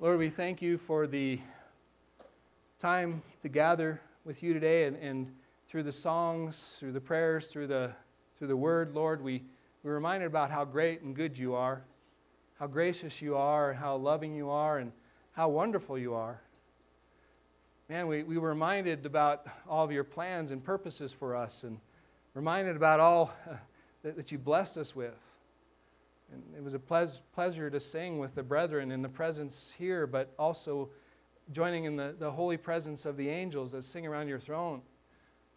Lord, 0.00 0.18
we 0.18 0.28
thank 0.28 0.60
you 0.60 0.76
for 0.76 1.06
the 1.06 1.38
time 2.80 3.22
to 3.42 3.48
gather 3.48 4.00
with 4.24 4.42
you 4.42 4.52
today 4.52 4.84
and, 4.84 4.96
and 4.96 5.32
through 5.68 5.84
the 5.84 5.92
songs, 5.92 6.76
through 6.80 6.92
the 6.92 7.00
prayers, 7.00 7.46
through 7.46 7.68
the, 7.68 7.92
through 8.36 8.48
the 8.48 8.56
word, 8.56 8.92
Lord, 8.92 9.22
we, 9.22 9.44
we're 9.84 9.94
reminded 9.94 10.26
about 10.26 10.50
how 10.50 10.64
great 10.64 11.02
and 11.02 11.14
good 11.14 11.38
you 11.38 11.54
are, 11.54 11.84
how 12.58 12.66
gracious 12.66 13.22
you 13.22 13.36
are, 13.36 13.72
how 13.72 13.96
loving 13.96 14.34
you 14.34 14.50
are, 14.50 14.78
and 14.78 14.90
how 15.32 15.48
wonderful 15.48 15.96
you 15.96 16.14
are 16.14 16.40
man, 17.88 18.06
we, 18.06 18.22
we 18.22 18.38
were 18.38 18.48
reminded 18.48 19.04
about 19.04 19.46
all 19.68 19.84
of 19.84 19.92
your 19.92 20.04
plans 20.04 20.50
and 20.50 20.62
purposes 20.64 21.12
for 21.12 21.36
us 21.36 21.64
and 21.64 21.78
reminded 22.32 22.76
about 22.76 23.00
all 23.00 23.32
uh, 23.48 23.54
that, 24.02 24.16
that, 24.16 24.32
you 24.32 24.38
blessed 24.38 24.78
us 24.78 24.96
with. 24.96 25.36
And 26.32 26.42
it 26.56 26.62
was 26.64 26.74
a 26.74 26.78
ples- 26.78 27.20
pleasure 27.34 27.70
to 27.70 27.78
sing 27.78 28.18
with 28.18 28.34
the 28.34 28.42
brethren 28.42 28.90
in 28.90 29.02
the 29.02 29.08
presence 29.08 29.74
here, 29.76 30.06
but 30.06 30.32
also 30.38 30.88
joining 31.52 31.84
in 31.84 31.96
the, 31.96 32.14
the 32.18 32.30
holy 32.30 32.56
presence 32.56 33.04
of 33.04 33.16
the 33.16 33.28
angels 33.28 33.72
that 33.72 33.84
sing 33.84 34.06
around 34.06 34.28
your 34.28 34.40
throne. 34.40 34.80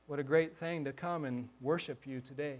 What 0.07 0.19
a 0.19 0.23
great 0.23 0.55
thing 0.55 0.83
to 0.85 0.91
come 0.91 1.23
and 1.23 1.47
worship 1.61 2.05
you 2.05 2.19
today. 2.21 2.59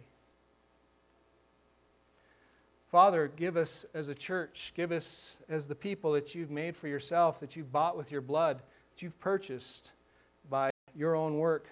Father, 2.89 3.27
give 3.27 3.57
us 3.57 3.85
as 3.93 4.07
a 4.07 4.15
church, 4.15 4.71
give 4.75 4.93
us 4.93 5.41
as 5.49 5.67
the 5.67 5.75
people 5.75 6.13
that 6.13 6.33
you've 6.33 6.49
made 6.49 6.73
for 6.73 6.87
yourself, 6.87 7.41
that 7.41 7.57
you've 7.57 7.71
bought 7.71 7.97
with 7.97 8.13
your 8.13 8.21
blood 8.21 8.61
that 8.97 9.03
you've 9.03 9.19
purchased 9.19 9.91
by 10.49 10.71
your 10.95 11.15
own 11.15 11.37
work. 11.37 11.67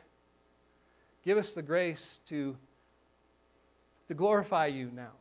Give 1.24 1.40
us 1.40 1.54
the 1.54 1.64
grace 1.64 2.22
to, 2.28 2.56
to 4.08 4.14
glorify 4.14 4.68
you 4.68 4.92
now. 4.94 5.14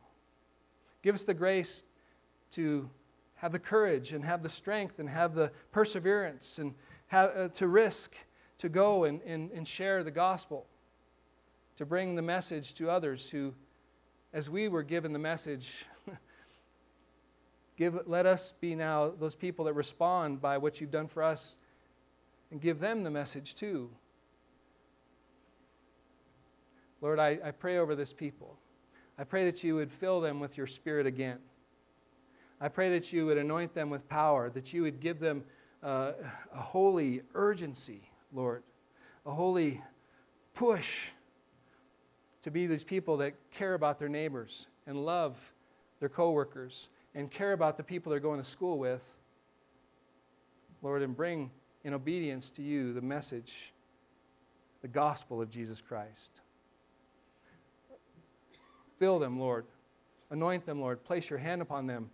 Give 1.01 1.15
us 1.15 1.23
the 1.23 1.33
grace 1.33 1.83
to 2.51 2.87
have 3.37 3.51
the 3.51 3.57
courage 3.57 4.13
and 4.13 4.23
have 4.23 4.43
the 4.43 4.49
strength 4.49 4.99
and 4.99 5.09
have 5.09 5.33
the 5.33 5.51
perseverance 5.71 6.59
and 6.59 6.75
have, 7.07 7.35
uh, 7.35 7.47
to 7.55 7.67
risk 7.67 8.13
to 8.59 8.69
go 8.69 9.05
and, 9.05 9.19
and, 9.23 9.49
and 9.49 9.67
share 9.67 10.03
the 10.03 10.11
gospel, 10.11 10.67
to 11.77 11.87
bring 11.87 12.13
the 12.13 12.21
message 12.21 12.75
to 12.75 12.87
others 12.87 13.31
who, 13.31 13.51
as 14.31 14.47
we 14.47 14.67
were 14.67 14.83
given 14.83 15.11
the 15.11 15.17
message, 15.17 15.87
give, 17.77 17.97
let 18.05 18.27
us 18.27 18.53
be 18.61 18.75
now 18.75 19.11
those 19.19 19.35
people 19.35 19.65
that 19.65 19.73
respond 19.73 20.39
by 20.39 20.59
what 20.59 20.79
you've 20.79 20.91
done 20.91 21.07
for 21.07 21.23
us 21.23 21.57
and 22.51 22.61
give 22.61 22.79
them 22.79 23.03
the 23.03 23.09
message 23.09 23.55
too. 23.55 23.89
Lord, 27.01 27.19
I, 27.19 27.37
I 27.43 27.51
pray 27.51 27.77
over 27.77 27.95
this 27.95 28.13
people. 28.13 28.57
I 29.17 29.23
pray 29.23 29.45
that 29.45 29.63
you 29.63 29.75
would 29.75 29.91
fill 29.91 30.21
them 30.21 30.39
with 30.39 30.57
your 30.57 30.67
spirit 30.67 31.05
again. 31.05 31.39
I 32.59 32.67
pray 32.67 32.89
that 32.91 33.11
you 33.11 33.25
would 33.25 33.37
anoint 33.37 33.73
them 33.73 33.89
with 33.89 34.07
power, 34.07 34.49
that 34.49 34.73
you 34.73 34.81
would 34.83 34.99
give 34.99 35.19
them 35.19 35.43
uh, 35.83 36.13
a 36.53 36.61
holy 36.61 37.21
urgency, 37.33 38.01
Lord, 38.33 38.63
a 39.25 39.31
holy 39.31 39.81
push 40.53 41.09
to 42.41 42.51
be 42.51 42.65
these 42.67 42.83
people 42.83 43.17
that 43.17 43.33
care 43.51 43.73
about 43.73 43.99
their 43.99 44.09
neighbors 44.09 44.67
and 44.87 45.03
love 45.05 45.53
their 45.99 46.09
coworkers 46.09 46.89
and 47.13 47.29
care 47.29 47.53
about 47.53 47.77
the 47.77 47.83
people 47.83 48.09
they're 48.09 48.19
going 48.19 48.41
to 48.41 48.49
school 48.49 48.77
with. 48.77 49.15
Lord, 50.81 51.01
and 51.01 51.15
bring 51.15 51.49
in 51.85 51.93
obedience 51.93 52.49
to 52.49 52.63
you 52.63 52.93
the 52.93 53.01
message, 53.01 53.71
the 54.81 54.87
gospel 54.87 55.39
of 55.39 55.51
Jesus 55.51 55.81
Christ. 55.81 56.31
Fill 58.97 59.19
them, 59.19 59.39
Lord. 59.39 59.65
Anoint 60.31 60.65
them, 60.65 60.81
Lord. 60.81 61.03
Place 61.03 61.29
your 61.29 61.37
hand 61.37 61.61
upon 61.61 61.85
them 61.85 62.09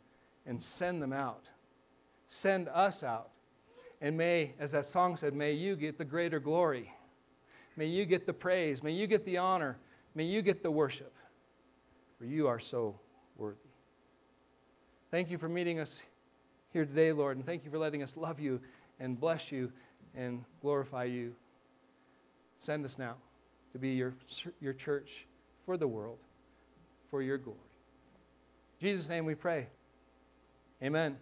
and 0.45 0.61
send 0.61 1.01
them 1.01 1.13
out. 1.13 1.47
Send 2.28 2.67
us 2.67 3.01
out. 3.01 3.30
And 4.01 4.17
may, 4.17 4.53
as 4.59 4.72
that 4.72 4.86
song 4.86 5.15
said, 5.15 5.34
may 5.34 5.53
you 5.53 5.78
get 5.78 5.97
the 5.97 6.05
greater 6.05 6.39
glory. 6.39 6.91
May 7.78 7.86
you 7.86 8.05
get 8.05 8.26
the 8.26 8.34
praise. 8.34 8.84
May 8.84 8.91
you 8.91 9.07
get 9.07 9.24
the 9.24 9.38
honor. 9.38 9.78
May 10.15 10.26
you 10.26 10.41
get 10.41 10.63
the 10.63 10.72
worship. 10.72 11.13
For 12.17 12.26
you 12.26 12.47
are 12.47 12.59
so 12.59 12.99
worthy. 13.38 13.57
Thank 15.11 15.32
you 15.32 15.38
for 15.38 15.47
meeting 15.47 15.80
us 15.80 16.01
here 16.74 16.86
today, 16.86 17.13
Lord, 17.13 17.38
and 17.38 17.45
thank 17.45 17.63
you 17.63 17.72
for 17.72 17.78
letting 17.78 18.03
us 18.03 18.17
love 18.17 18.39
you 18.39 18.59
and 19.01 19.19
bless 19.19 19.51
you 19.51 19.71
and 20.15 20.45
glorify 20.61 21.05
you. 21.05 21.33
Send 22.59 22.85
us 22.85 22.97
now 22.97 23.15
to 23.73 23.79
be 23.79 23.89
your, 23.89 24.13
your 24.61 24.73
church 24.73 25.25
for 25.65 25.75
the 25.75 25.87
world, 25.87 26.19
for 27.09 27.21
your 27.21 27.37
glory. 27.37 27.57
In 28.79 28.87
Jesus' 28.87 29.09
name 29.09 29.25
we 29.25 29.35
pray. 29.35 29.67
Amen. 30.83 31.17